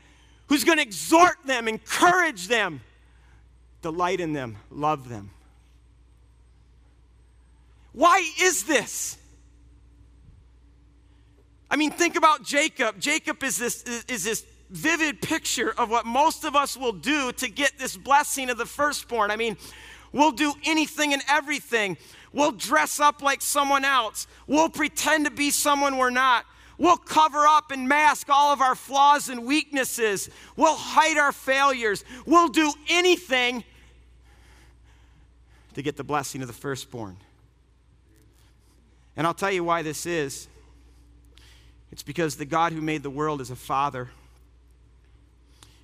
[0.48, 2.82] who's going to exhort them, encourage them,
[3.80, 5.30] delight in them, love them.
[7.92, 9.18] Why is this?
[11.70, 12.98] I mean, think about Jacob.
[12.98, 17.48] Jacob is this, is this vivid picture of what most of us will do to
[17.48, 19.31] get this blessing of the firstborn.
[19.31, 19.57] I mean,
[20.12, 21.96] we'll do anything and everything.
[22.33, 24.26] We'll dress up like someone else.
[24.46, 26.44] We'll pretend to be someone we're not.
[26.79, 30.31] We'll cover up and mask all of our flaws and weaknesses.
[30.57, 32.05] We'll hide our failures.
[32.24, 33.64] We'll do anything
[35.74, 37.16] to get the blessing of the firstborn.
[39.20, 40.48] And I'll tell you why this is.
[41.92, 44.09] It's because the God who made the world is a father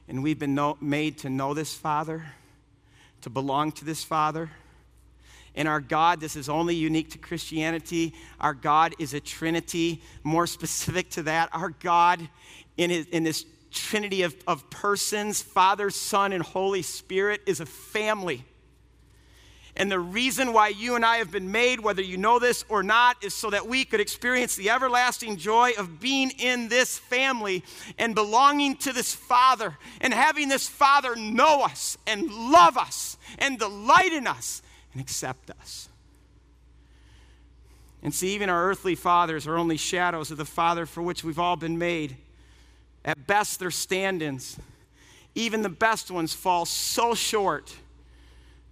[0.09, 2.25] and we've been know, made to know this Father,
[3.21, 4.49] to belong to this Father.
[5.55, 8.15] And our God, this is only unique to Christianity.
[8.41, 10.01] Our God is a Trinity.
[10.25, 12.27] More specific to that, our God
[12.79, 17.67] in, his, in this Trinity of, of persons, Father, Son, and Holy Spirit, is a
[17.67, 18.47] family.
[19.79, 22.83] And the reason why you and I have been made, whether you know this or
[22.83, 27.63] not, is so that we could experience the everlasting joy of being in this family
[27.99, 33.59] and belonging to this Father and having this Father know us and love us and
[33.59, 34.63] delight in us
[34.95, 35.91] and accept us.
[38.03, 41.39] And see, even our earthly fathers are only shadows of the Father for which we've
[41.39, 42.17] all been made.
[43.05, 44.59] At best, they're stand ins.
[45.35, 47.75] Even the best ones fall so short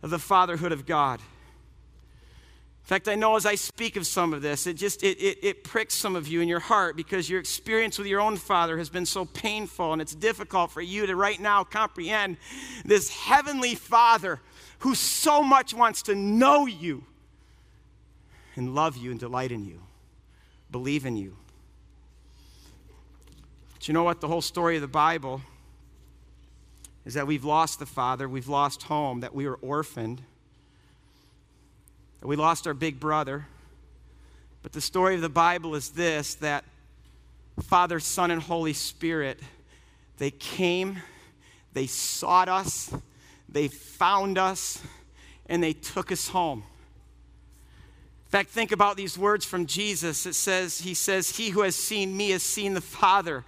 [0.04, 1.18] of the fatherhood of God.
[1.18, 5.38] In fact, I know as I speak of some of this, it just it, it,
[5.42, 8.76] it, pricks some of you in your heart because your experience with your own father
[8.76, 12.36] has been so painful and it's difficult for you to right now comprehend
[12.84, 14.40] this heavenly father
[14.80, 17.05] who so much wants to know you
[18.57, 19.80] and love you and delight in you,
[20.70, 21.34] believe in you.
[23.72, 24.20] But you know what?
[24.20, 25.40] The whole story of the Bible
[27.05, 30.22] is that we've lost the father, we've lost home, that we were orphaned,
[32.20, 33.46] that we lost our big brother.
[34.62, 36.64] But the story of the Bible is this that
[37.62, 39.38] Father, Son, and Holy Spirit,
[40.18, 41.02] they came,
[41.72, 42.92] they sought us,
[43.48, 44.82] they found us,
[45.46, 46.64] and they took us home.
[48.26, 50.26] In fact, think about these words from Jesus.
[50.26, 53.44] It says, He says, He who has seen me has seen the Father.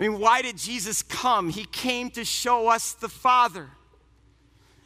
[0.00, 1.50] I mean, why did Jesus come?
[1.50, 3.68] He came to show us the Father.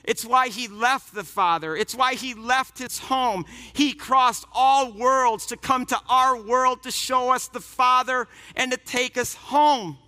[0.03, 1.77] It's why he left the Father.
[1.77, 3.45] It's why he left his home.
[3.75, 8.73] He crossed all worlds to come to our world to show us the Father and
[8.73, 9.99] to take us home.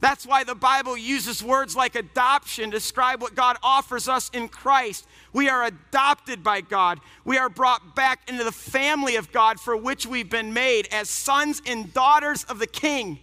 [0.00, 4.48] That's why the Bible uses words like adoption to describe what God offers us in
[4.48, 5.06] Christ.
[5.34, 7.00] We are adopted by God.
[7.26, 11.10] We are brought back into the family of God for which we've been made as
[11.10, 13.18] sons and daughters of the King.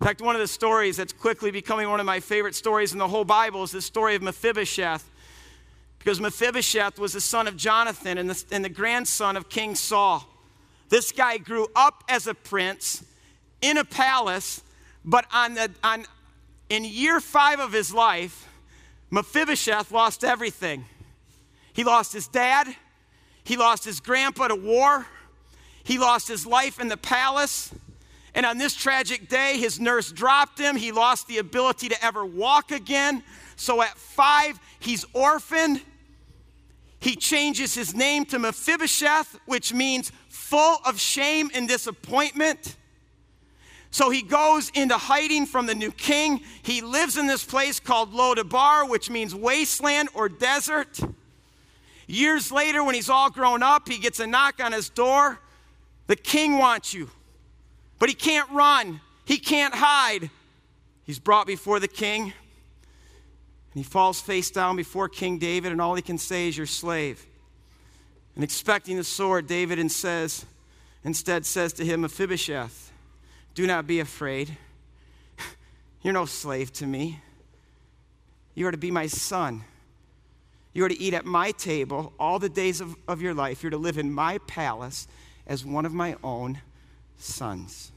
[0.00, 2.98] In fact, one of the stories that's quickly becoming one of my favorite stories in
[2.98, 5.04] the whole Bible is the story of Mephibosheth.
[5.98, 10.26] Because Mephibosheth was the son of Jonathan and the, and the grandson of King Saul.
[10.88, 13.04] This guy grew up as a prince
[13.60, 14.62] in a palace,
[15.04, 16.06] but on the, on,
[16.70, 18.48] in year five of his life,
[19.10, 20.86] Mephibosheth lost everything.
[21.74, 22.74] He lost his dad,
[23.44, 25.06] he lost his grandpa to war,
[25.84, 27.70] he lost his life in the palace.
[28.34, 30.76] And on this tragic day, his nurse dropped him.
[30.76, 33.22] He lost the ability to ever walk again.
[33.56, 35.82] So at five, he's orphaned.
[37.00, 42.76] He changes his name to Mephibosheth, which means full of shame and disappointment.
[43.90, 46.42] So he goes into hiding from the new king.
[46.62, 51.00] He lives in this place called Lodabar, which means wasteland or desert.
[52.06, 55.40] Years later, when he's all grown up, he gets a knock on his door.
[56.06, 57.10] The king wants you,
[58.00, 60.30] but he can't run, he can't hide.
[61.04, 62.32] He's brought before the king, and
[63.74, 67.24] he falls face down before King David, and all he can say is, Your slave.
[68.34, 70.46] And expecting the sword, David and says,
[71.04, 72.92] instead says to him, Mephibosheth,
[73.54, 74.56] do not be afraid.
[76.02, 77.20] You're no slave to me.
[78.54, 79.64] You are to be my son.
[80.72, 83.62] You are to eat at my table all the days of, of your life.
[83.62, 85.08] You're to live in my palace
[85.46, 86.60] as one of my own
[87.20, 87.92] sons.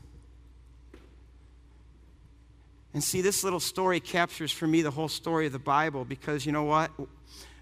[2.93, 6.45] And see, this little story captures for me the whole story of the Bible because
[6.45, 6.91] you know what?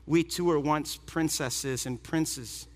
[0.06, 2.68] We too were once princesses and princes.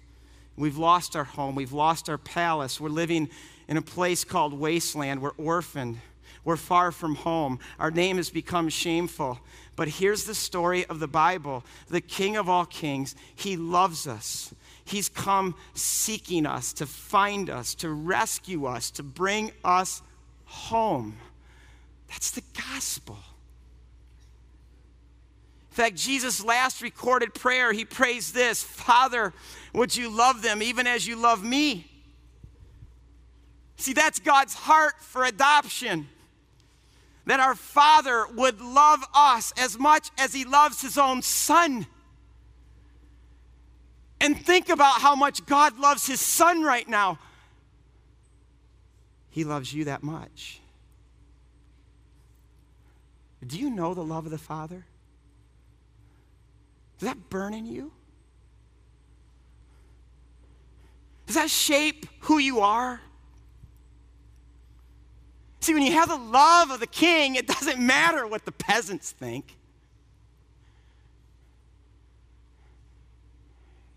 [0.56, 2.80] We've lost our home, we've lost our palace.
[2.80, 3.30] We're living
[3.68, 5.22] in a place called wasteland.
[5.22, 6.00] We're orphaned.
[6.46, 7.60] We're far from home.
[7.80, 9.40] Our name has become shameful.
[9.76, 14.54] But here's the story of the Bible the King of all kings, He loves us.
[14.86, 20.02] He's come seeking us to find us, to rescue us, to bring us
[20.46, 21.18] home.
[22.10, 23.18] That's the gospel.
[25.72, 29.34] In fact, Jesus' last recorded prayer, he prays this Father,
[29.74, 31.92] would you love them even as you love me?
[33.78, 36.08] See, that's God's heart for adoption.
[37.26, 41.88] That our Father would love us as much as He loves His own Son.
[44.20, 47.20] And think about how much God loves His Son right now.
[49.30, 50.62] He loves you that much.
[53.46, 54.86] Do you know the love of the Father?
[56.98, 57.92] Does that burn in you?
[61.28, 63.02] Does that shape who you are?
[65.60, 69.12] See, when you have the love of the king, it doesn't matter what the peasants
[69.12, 69.58] think.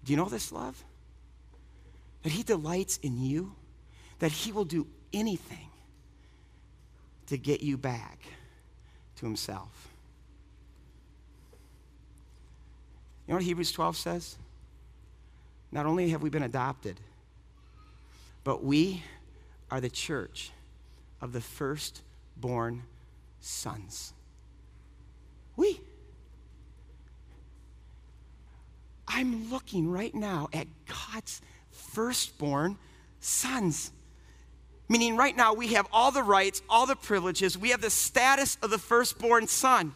[0.08, 0.82] Do you know this love?
[2.22, 3.52] That he delights in you,
[4.20, 5.68] that he will do anything
[7.26, 8.18] to get you back
[9.16, 9.90] to himself.
[13.26, 14.38] You know what Hebrews 12 says?
[15.70, 16.98] Not only have we been adopted,
[18.44, 19.02] but we
[19.70, 20.52] are the church
[21.20, 22.82] of the firstborn
[23.42, 24.14] sons.
[25.54, 25.82] We.
[29.08, 31.40] I'm looking right now at God's
[31.70, 32.76] firstborn
[33.20, 33.90] sons.
[34.88, 37.58] Meaning, right now, we have all the rights, all the privileges.
[37.58, 39.94] We have the status of the firstborn son.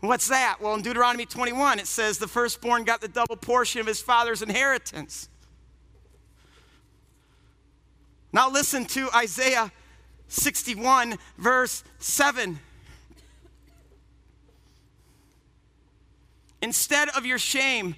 [0.00, 0.58] What's that?
[0.60, 4.42] Well, in Deuteronomy 21, it says the firstborn got the double portion of his father's
[4.42, 5.28] inheritance.
[8.32, 9.72] Now listen to Isaiah
[10.28, 12.58] 61, verse 7.
[16.64, 17.94] Instead of your shame,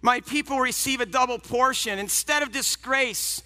[0.00, 1.98] my people receive a double portion.
[1.98, 3.42] Instead of disgrace,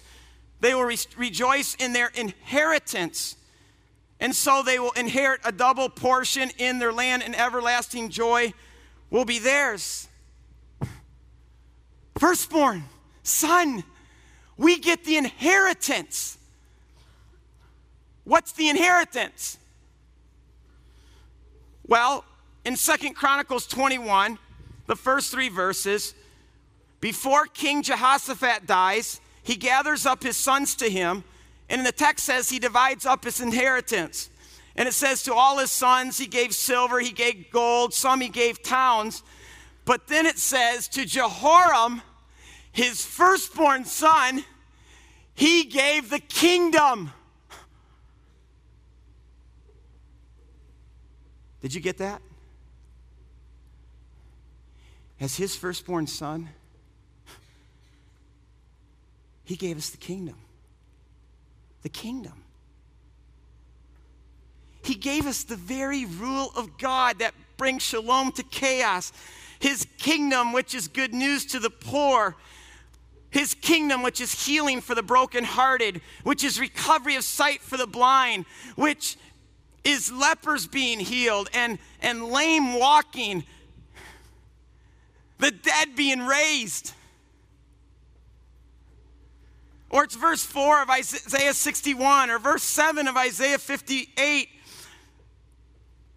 [0.61, 3.35] they will re- rejoice in their inheritance.
[4.21, 8.53] And so they will inherit a double portion in their land, and everlasting joy
[9.09, 10.07] will be theirs.
[12.17, 12.85] Firstborn,
[13.23, 13.83] son,
[14.55, 16.37] we get the inheritance.
[18.23, 19.57] What's the inheritance?
[21.85, 22.23] Well,
[22.67, 24.37] in Second Chronicles 21,
[24.87, 26.13] the first three verses,
[26.99, 31.23] before King Jehoshaphat dies, he gathers up his sons to him,
[31.69, 34.29] and the text says he divides up his inheritance.
[34.75, 38.27] And it says, To all his sons he gave silver, he gave gold, some he
[38.27, 39.23] gave towns.
[39.85, 42.01] But then it says, To Jehoram,
[42.73, 44.43] his firstborn son,
[45.35, 47.11] he gave the kingdom.
[51.61, 52.21] Did you get that?
[55.19, 56.49] As his firstborn son,
[59.43, 60.35] he gave us the kingdom.
[61.81, 62.43] The kingdom.
[64.83, 69.11] He gave us the very rule of God that brings shalom to chaos.
[69.59, 72.35] His kingdom, which is good news to the poor.
[73.29, 77.87] His kingdom, which is healing for the brokenhearted, which is recovery of sight for the
[77.87, 78.45] blind,
[78.75, 79.17] which
[79.83, 83.43] is lepers being healed and, and lame walking,
[85.39, 86.93] the dead being raised.
[89.89, 94.49] Or it's verse 4 of Isaiah 61 or verse 7 of Isaiah 58.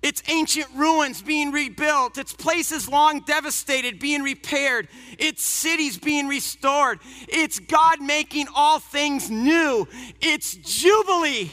[0.03, 2.17] It's ancient ruins being rebuilt.
[2.17, 4.89] It's places long devastated being repaired.
[5.19, 7.01] It's cities being restored.
[7.29, 9.87] It's God making all things new.
[10.21, 11.51] It's Jubilee.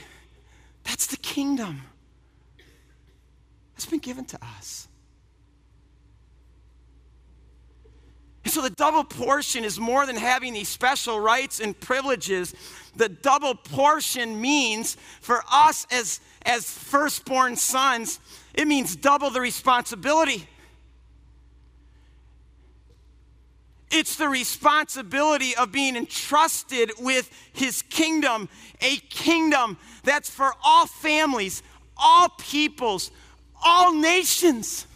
[0.86, 1.82] That's the kingdom
[3.74, 4.87] that's been given to us.
[8.48, 12.56] And so the double portion is more than having these special rights and privileges.
[12.96, 18.22] The double portion means for us as, as firstborn sons,
[18.54, 20.48] it means double the responsibility.
[23.92, 28.48] It's the responsibility of being entrusted with his kingdom,
[28.80, 31.64] a kingdom that's for all families,
[31.98, 33.12] all peoples,
[33.62, 34.88] all nations.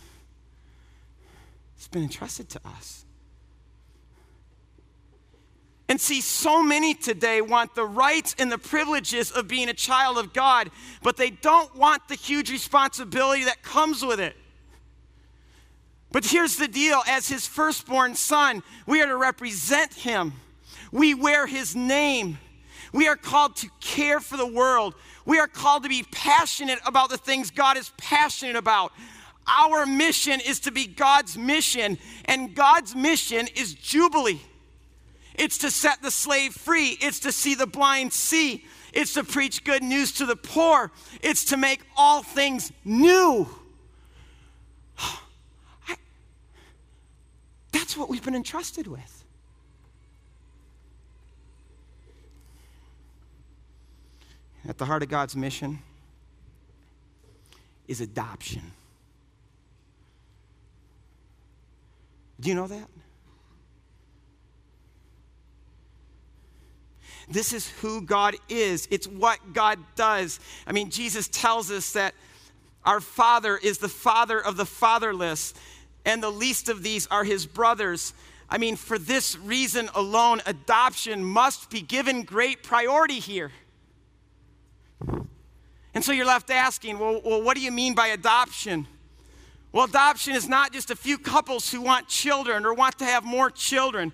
[1.76, 3.01] It's been entrusted to us.
[5.92, 10.18] And see, so many today want the rights and the privileges of being a child
[10.18, 10.72] of God,
[11.04, 14.38] but they don't want the huge responsibility that comes with it.
[16.14, 20.32] But here's the deal as his firstborn son, we are to represent him,
[20.94, 22.38] we wear his name.
[22.94, 24.96] We are called to care for the world.
[25.26, 28.94] We are called to be passionate about the things God is passionate about.
[29.46, 34.40] Our mission is to be God's mission, and God's mission is Jubilee.
[35.36, 36.98] It's to set the slave free.
[37.02, 38.66] It's to see the blind see.
[38.94, 40.92] It's to preach good news to the poor.
[41.22, 43.48] It's to make all things new.
[44.98, 45.96] I,
[47.72, 49.22] that's what we've been entrusted with.
[54.68, 55.80] At the heart of God's mission
[57.88, 58.72] is adoption.
[62.40, 62.88] Do you know that?
[67.30, 70.40] This is who God is, it's what God does.
[70.66, 72.14] I mean, Jesus tells us that
[72.84, 75.54] our Father is the Father of the fatherless,
[76.06, 78.14] and the least of these are his brothers.
[78.50, 83.52] I mean, for this reason alone, adoption must be given great priority here.
[85.94, 88.88] And so you're left asking, well, well, what do you mean by adoption?
[89.72, 93.24] Well, adoption is not just a few couples who want children or want to have
[93.24, 94.12] more children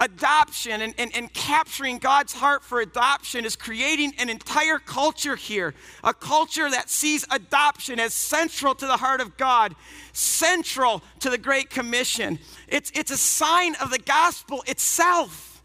[0.00, 5.74] adoption and, and, and, capturing God's heart for adoption is creating an entire culture here,
[6.04, 9.74] a culture that sees adoption as central to the heart of God,
[10.12, 12.38] central to the Great Commission.
[12.68, 15.62] It's, it's a sign of the gospel itself.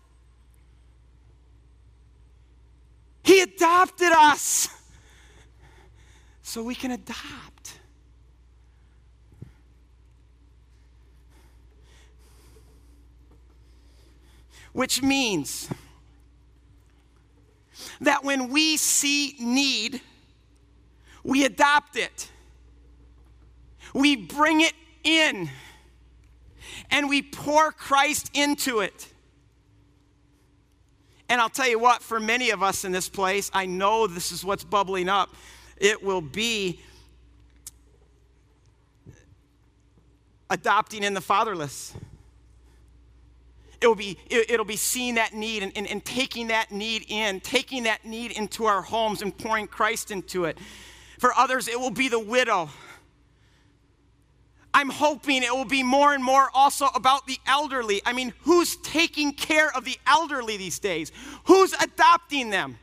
[3.23, 4.67] He adopted us
[6.41, 7.52] so we can adopt.
[14.73, 15.69] Which means
[18.01, 20.01] that when we see need,
[21.23, 22.29] we adopt it,
[23.93, 25.49] we bring it in,
[26.89, 29.07] and we pour Christ into it.
[31.29, 34.31] And I'll tell you what, for many of us in this place, I know this
[34.31, 35.29] is what's bubbling up.
[35.77, 36.79] It will be
[40.49, 41.93] adopting in the fatherless
[43.83, 47.83] it'll be, it'll be seeing that need and, and, and taking that need in, taking
[47.83, 50.57] that need into our homes and pouring Christ into it.
[51.19, 52.69] For others, it will be the widow.
[54.73, 58.01] I'm hoping it will be more and more also about the elderly.
[58.05, 61.11] I mean, who's taking care of the elderly these days?
[61.43, 62.79] Who's adopting them?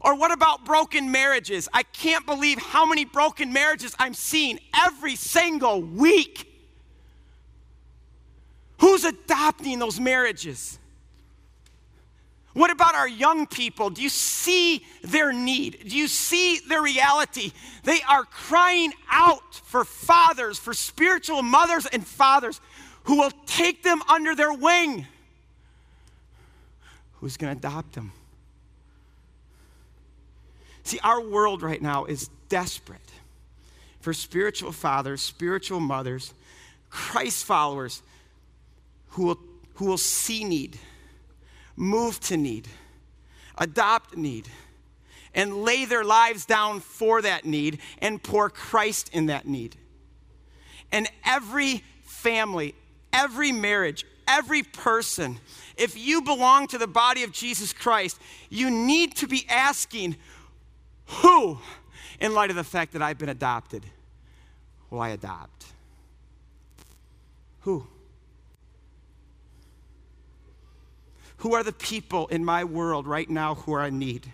[0.00, 1.68] Or what about broken marriages?
[1.72, 6.53] I can't believe how many broken marriages I'm seeing every single week.
[8.78, 10.78] Who's adopting those marriages?
[12.54, 13.90] What about our young people?
[13.90, 15.88] Do you see their need?
[15.88, 17.52] Do you see their reality?
[17.82, 22.60] They are crying out for fathers, for spiritual mothers and fathers
[23.04, 25.06] who will take them under their wing.
[27.14, 28.12] Who's going to adopt them?
[30.84, 33.00] See, our world right now is desperate
[34.00, 36.34] for spiritual fathers, spiritual mothers,
[36.90, 38.02] Christ followers
[39.14, 39.38] who will,
[39.74, 40.76] who will see need,
[41.76, 42.68] move to need,
[43.56, 44.48] adopt need,
[45.34, 49.76] and lay their lives down for that need and pour Christ in that need.
[50.90, 52.74] And every family,
[53.12, 55.38] every marriage, every person,
[55.76, 60.16] if you belong to the body of Jesus Christ, you need to be asking,
[61.06, 61.58] who,
[62.20, 63.84] in light of the fact that I've been adopted,
[64.90, 65.66] will I adopt?
[67.60, 67.86] Who?
[71.44, 74.32] Who are the people in my world right now who are in need?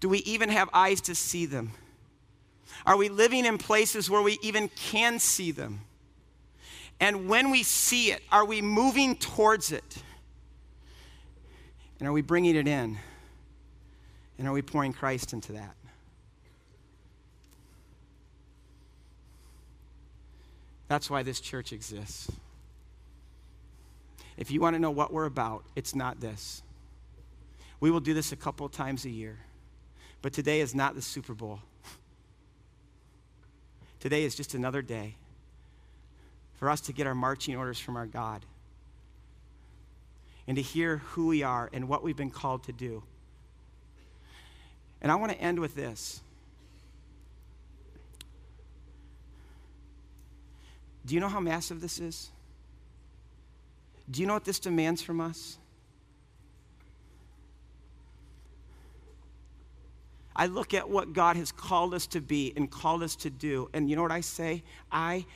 [0.00, 1.72] Do we even have eyes to see them?
[2.86, 5.82] Are we living in places where we even can see them?
[6.98, 10.02] And when we see it, are we moving towards it?
[12.00, 12.96] And are we bringing it in?
[14.38, 15.74] And are we pouring Christ into that?
[20.88, 22.32] That's why this church exists.
[24.36, 26.62] If you want to know what we're about, it's not this.
[27.80, 29.38] We will do this a couple times a year.
[30.22, 31.60] But today is not the Super Bowl.
[34.00, 35.16] Today is just another day
[36.54, 38.44] for us to get our marching orders from our God
[40.46, 43.02] and to hear who we are and what we've been called to do.
[45.00, 46.20] And I want to end with this.
[51.04, 52.30] Do you know how massive this is?
[54.10, 55.58] Do you know what this demands from us?
[60.34, 63.68] I look at what God has called us to be and called us to do,
[63.74, 64.62] and you know what I say?
[64.90, 65.26] I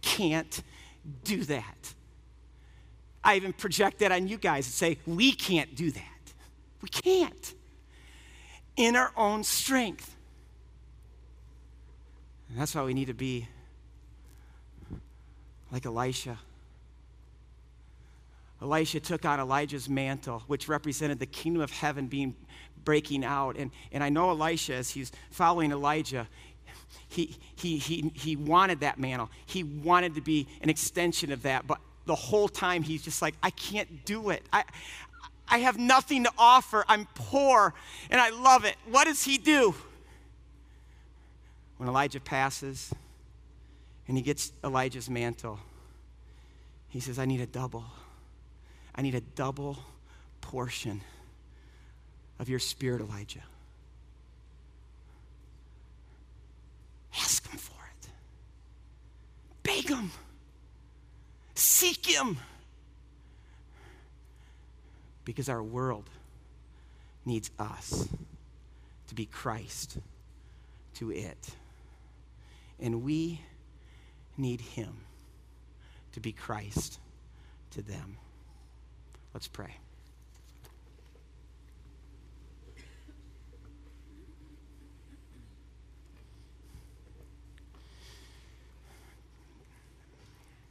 [0.00, 0.62] can't
[1.24, 1.94] do that.
[3.22, 6.02] I even project that on you guys and say, we can't do that.
[6.80, 7.54] We can't
[8.76, 10.14] in our own strength.
[12.48, 13.48] And that's why we need to be
[15.72, 16.38] like Elisha.
[18.62, 22.34] Elisha took on Elijah's mantle, which represented the kingdom of heaven being
[22.84, 23.56] breaking out.
[23.56, 26.26] And, and I know Elisha, as he's following Elijah,
[27.08, 29.30] he, he, he, he wanted that mantle.
[29.44, 31.66] He wanted to be an extension of that.
[31.66, 34.42] But the whole time, he's just like, I can't do it.
[34.52, 34.64] I,
[35.48, 36.84] I have nothing to offer.
[36.88, 37.74] I'm poor
[38.10, 38.76] and I love it.
[38.90, 39.74] What does he do?
[41.76, 42.92] When Elijah passes
[44.08, 45.58] and he gets Elijah's mantle,
[46.88, 47.84] he says, I need a double.
[48.96, 49.78] I need a double
[50.40, 51.02] portion
[52.38, 53.42] of your spirit, Elijah.
[57.14, 58.08] Ask him for it.
[59.62, 60.10] Beg him.
[61.54, 62.38] Seek him
[65.24, 66.08] because our world
[67.24, 68.08] needs us
[69.08, 69.98] to be Christ
[70.94, 71.50] to it.
[72.80, 73.40] And we
[74.36, 74.98] need Him
[76.12, 76.98] to be Christ
[77.72, 78.16] to them.
[79.36, 79.76] Let's pray.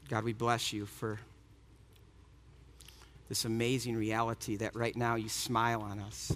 [0.10, 1.20] God, we bless you for
[3.30, 6.36] this amazing reality that right now you smile on us,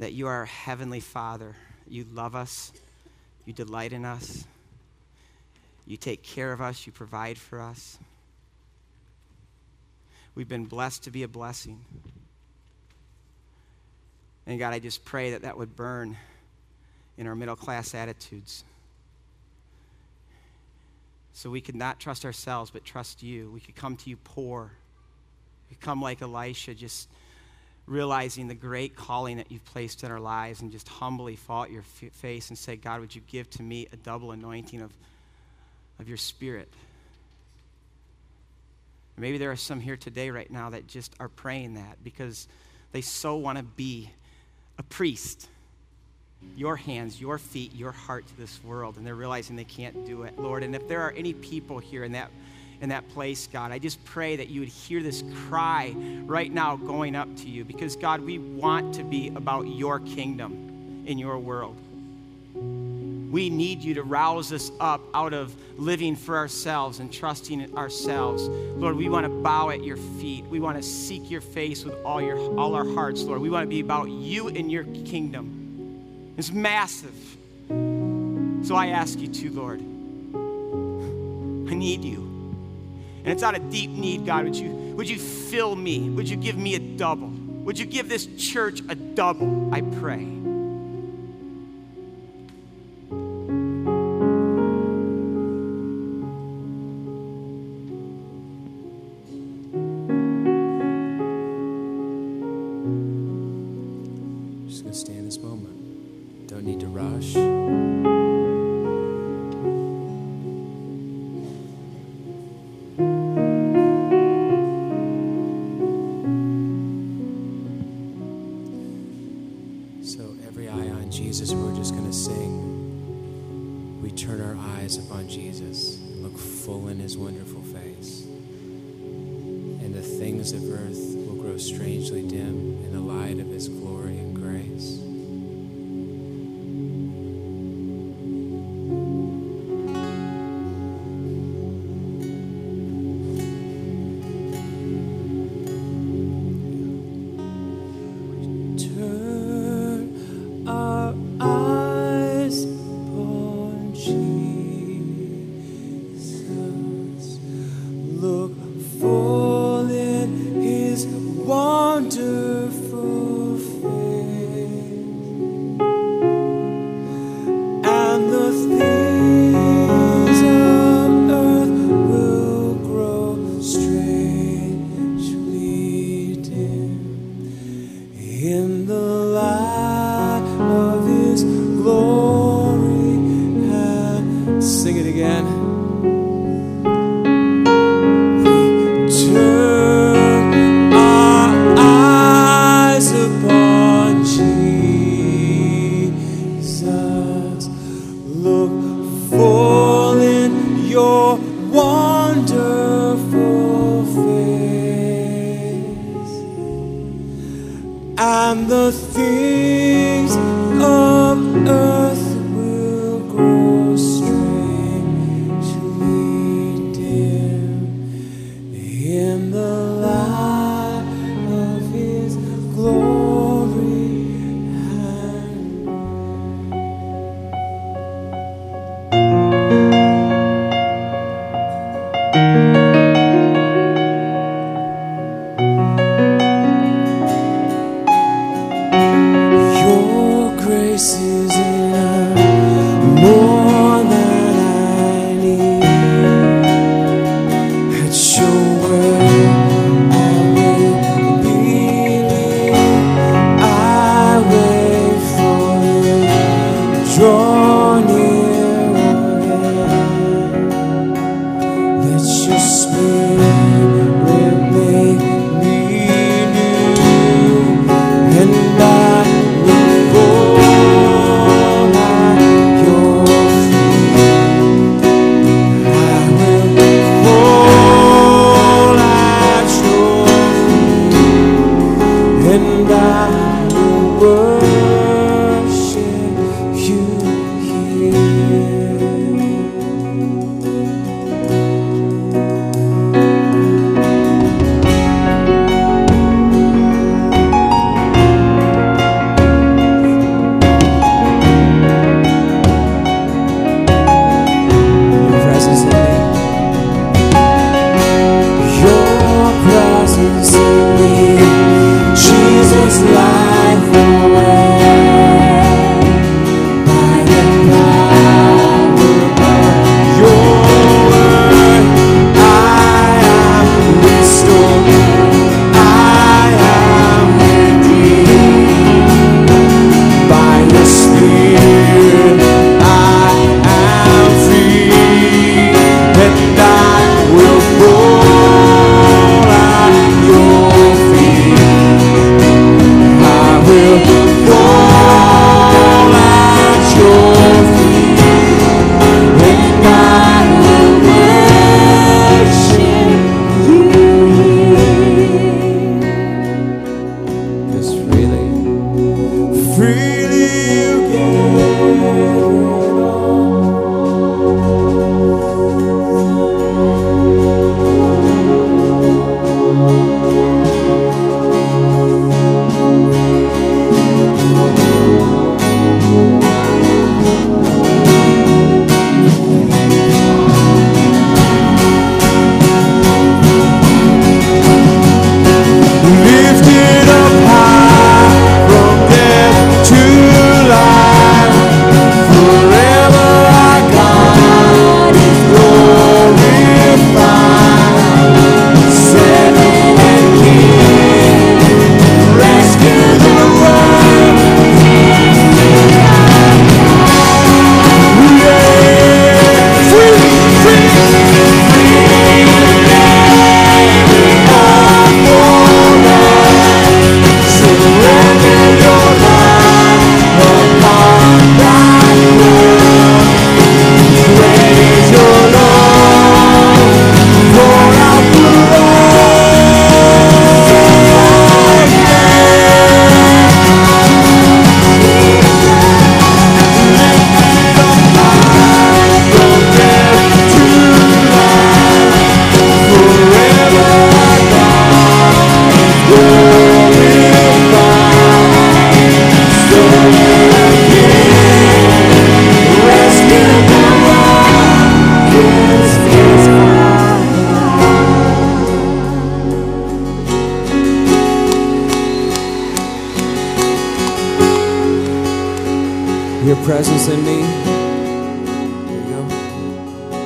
[0.00, 1.54] that you are our Heavenly Father.
[1.86, 2.72] You love us,
[3.44, 4.44] you delight in us,
[5.86, 7.96] you take care of us, you provide for us.
[10.38, 11.80] We've been blessed to be a blessing.
[14.46, 16.16] And God, I just pray that that would burn
[17.16, 18.62] in our middle class attitudes.
[21.32, 23.50] So we could not trust ourselves, but trust you.
[23.50, 24.70] We could come to you poor
[25.70, 27.08] Become like Elisha, just
[27.86, 31.70] realizing the great calling that you've placed in our lives and just humbly fall at
[31.72, 34.92] your face and say, God, would you give to me a double anointing of,
[35.98, 36.72] of your spirit?
[39.18, 42.48] Maybe there are some here today, right now, that just are praying that because
[42.92, 44.10] they so want to be
[44.78, 45.48] a priest.
[46.56, 50.22] Your hands, your feet, your heart to this world, and they're realizing they can't do
[50.22, 50.62] it, Lord.
[50.62, 52.30] And if there are any people here in that
[52.80, 53.72] in that place, God.
[53.72, 55.94] I just pray that you would hear this cry
[56.24, 61.02] right now going up to you because, God, we want to be about your kingdom
[61.06, 61.76] in your world.
[63.30, 67.76] We need you to rouse us up out of living for ourselves and trusting in
[67.76, 68.48] ourselves.
[68.48, 70.46] Lord, we want to bow at your feet.
[70.46, 73.40] We want to seek your face with all, your, all our hearts, Lord.
[73.40, 76.34] We want to be about you and your kingdom.
[76.38, 77.14] It's massive.
[77.68, 79.80] So I ask you to, Lord.
[81.70, 82.20] I need you.
[83.24, 84.44] And it's out of deep need, God.
[84.44, 86.08] Would you, would you fill me?
[86.10, 87.28] Would you give me a double?
[87.28, 89.74] Would you give this church a double?
[89.74, 90.37] I pray.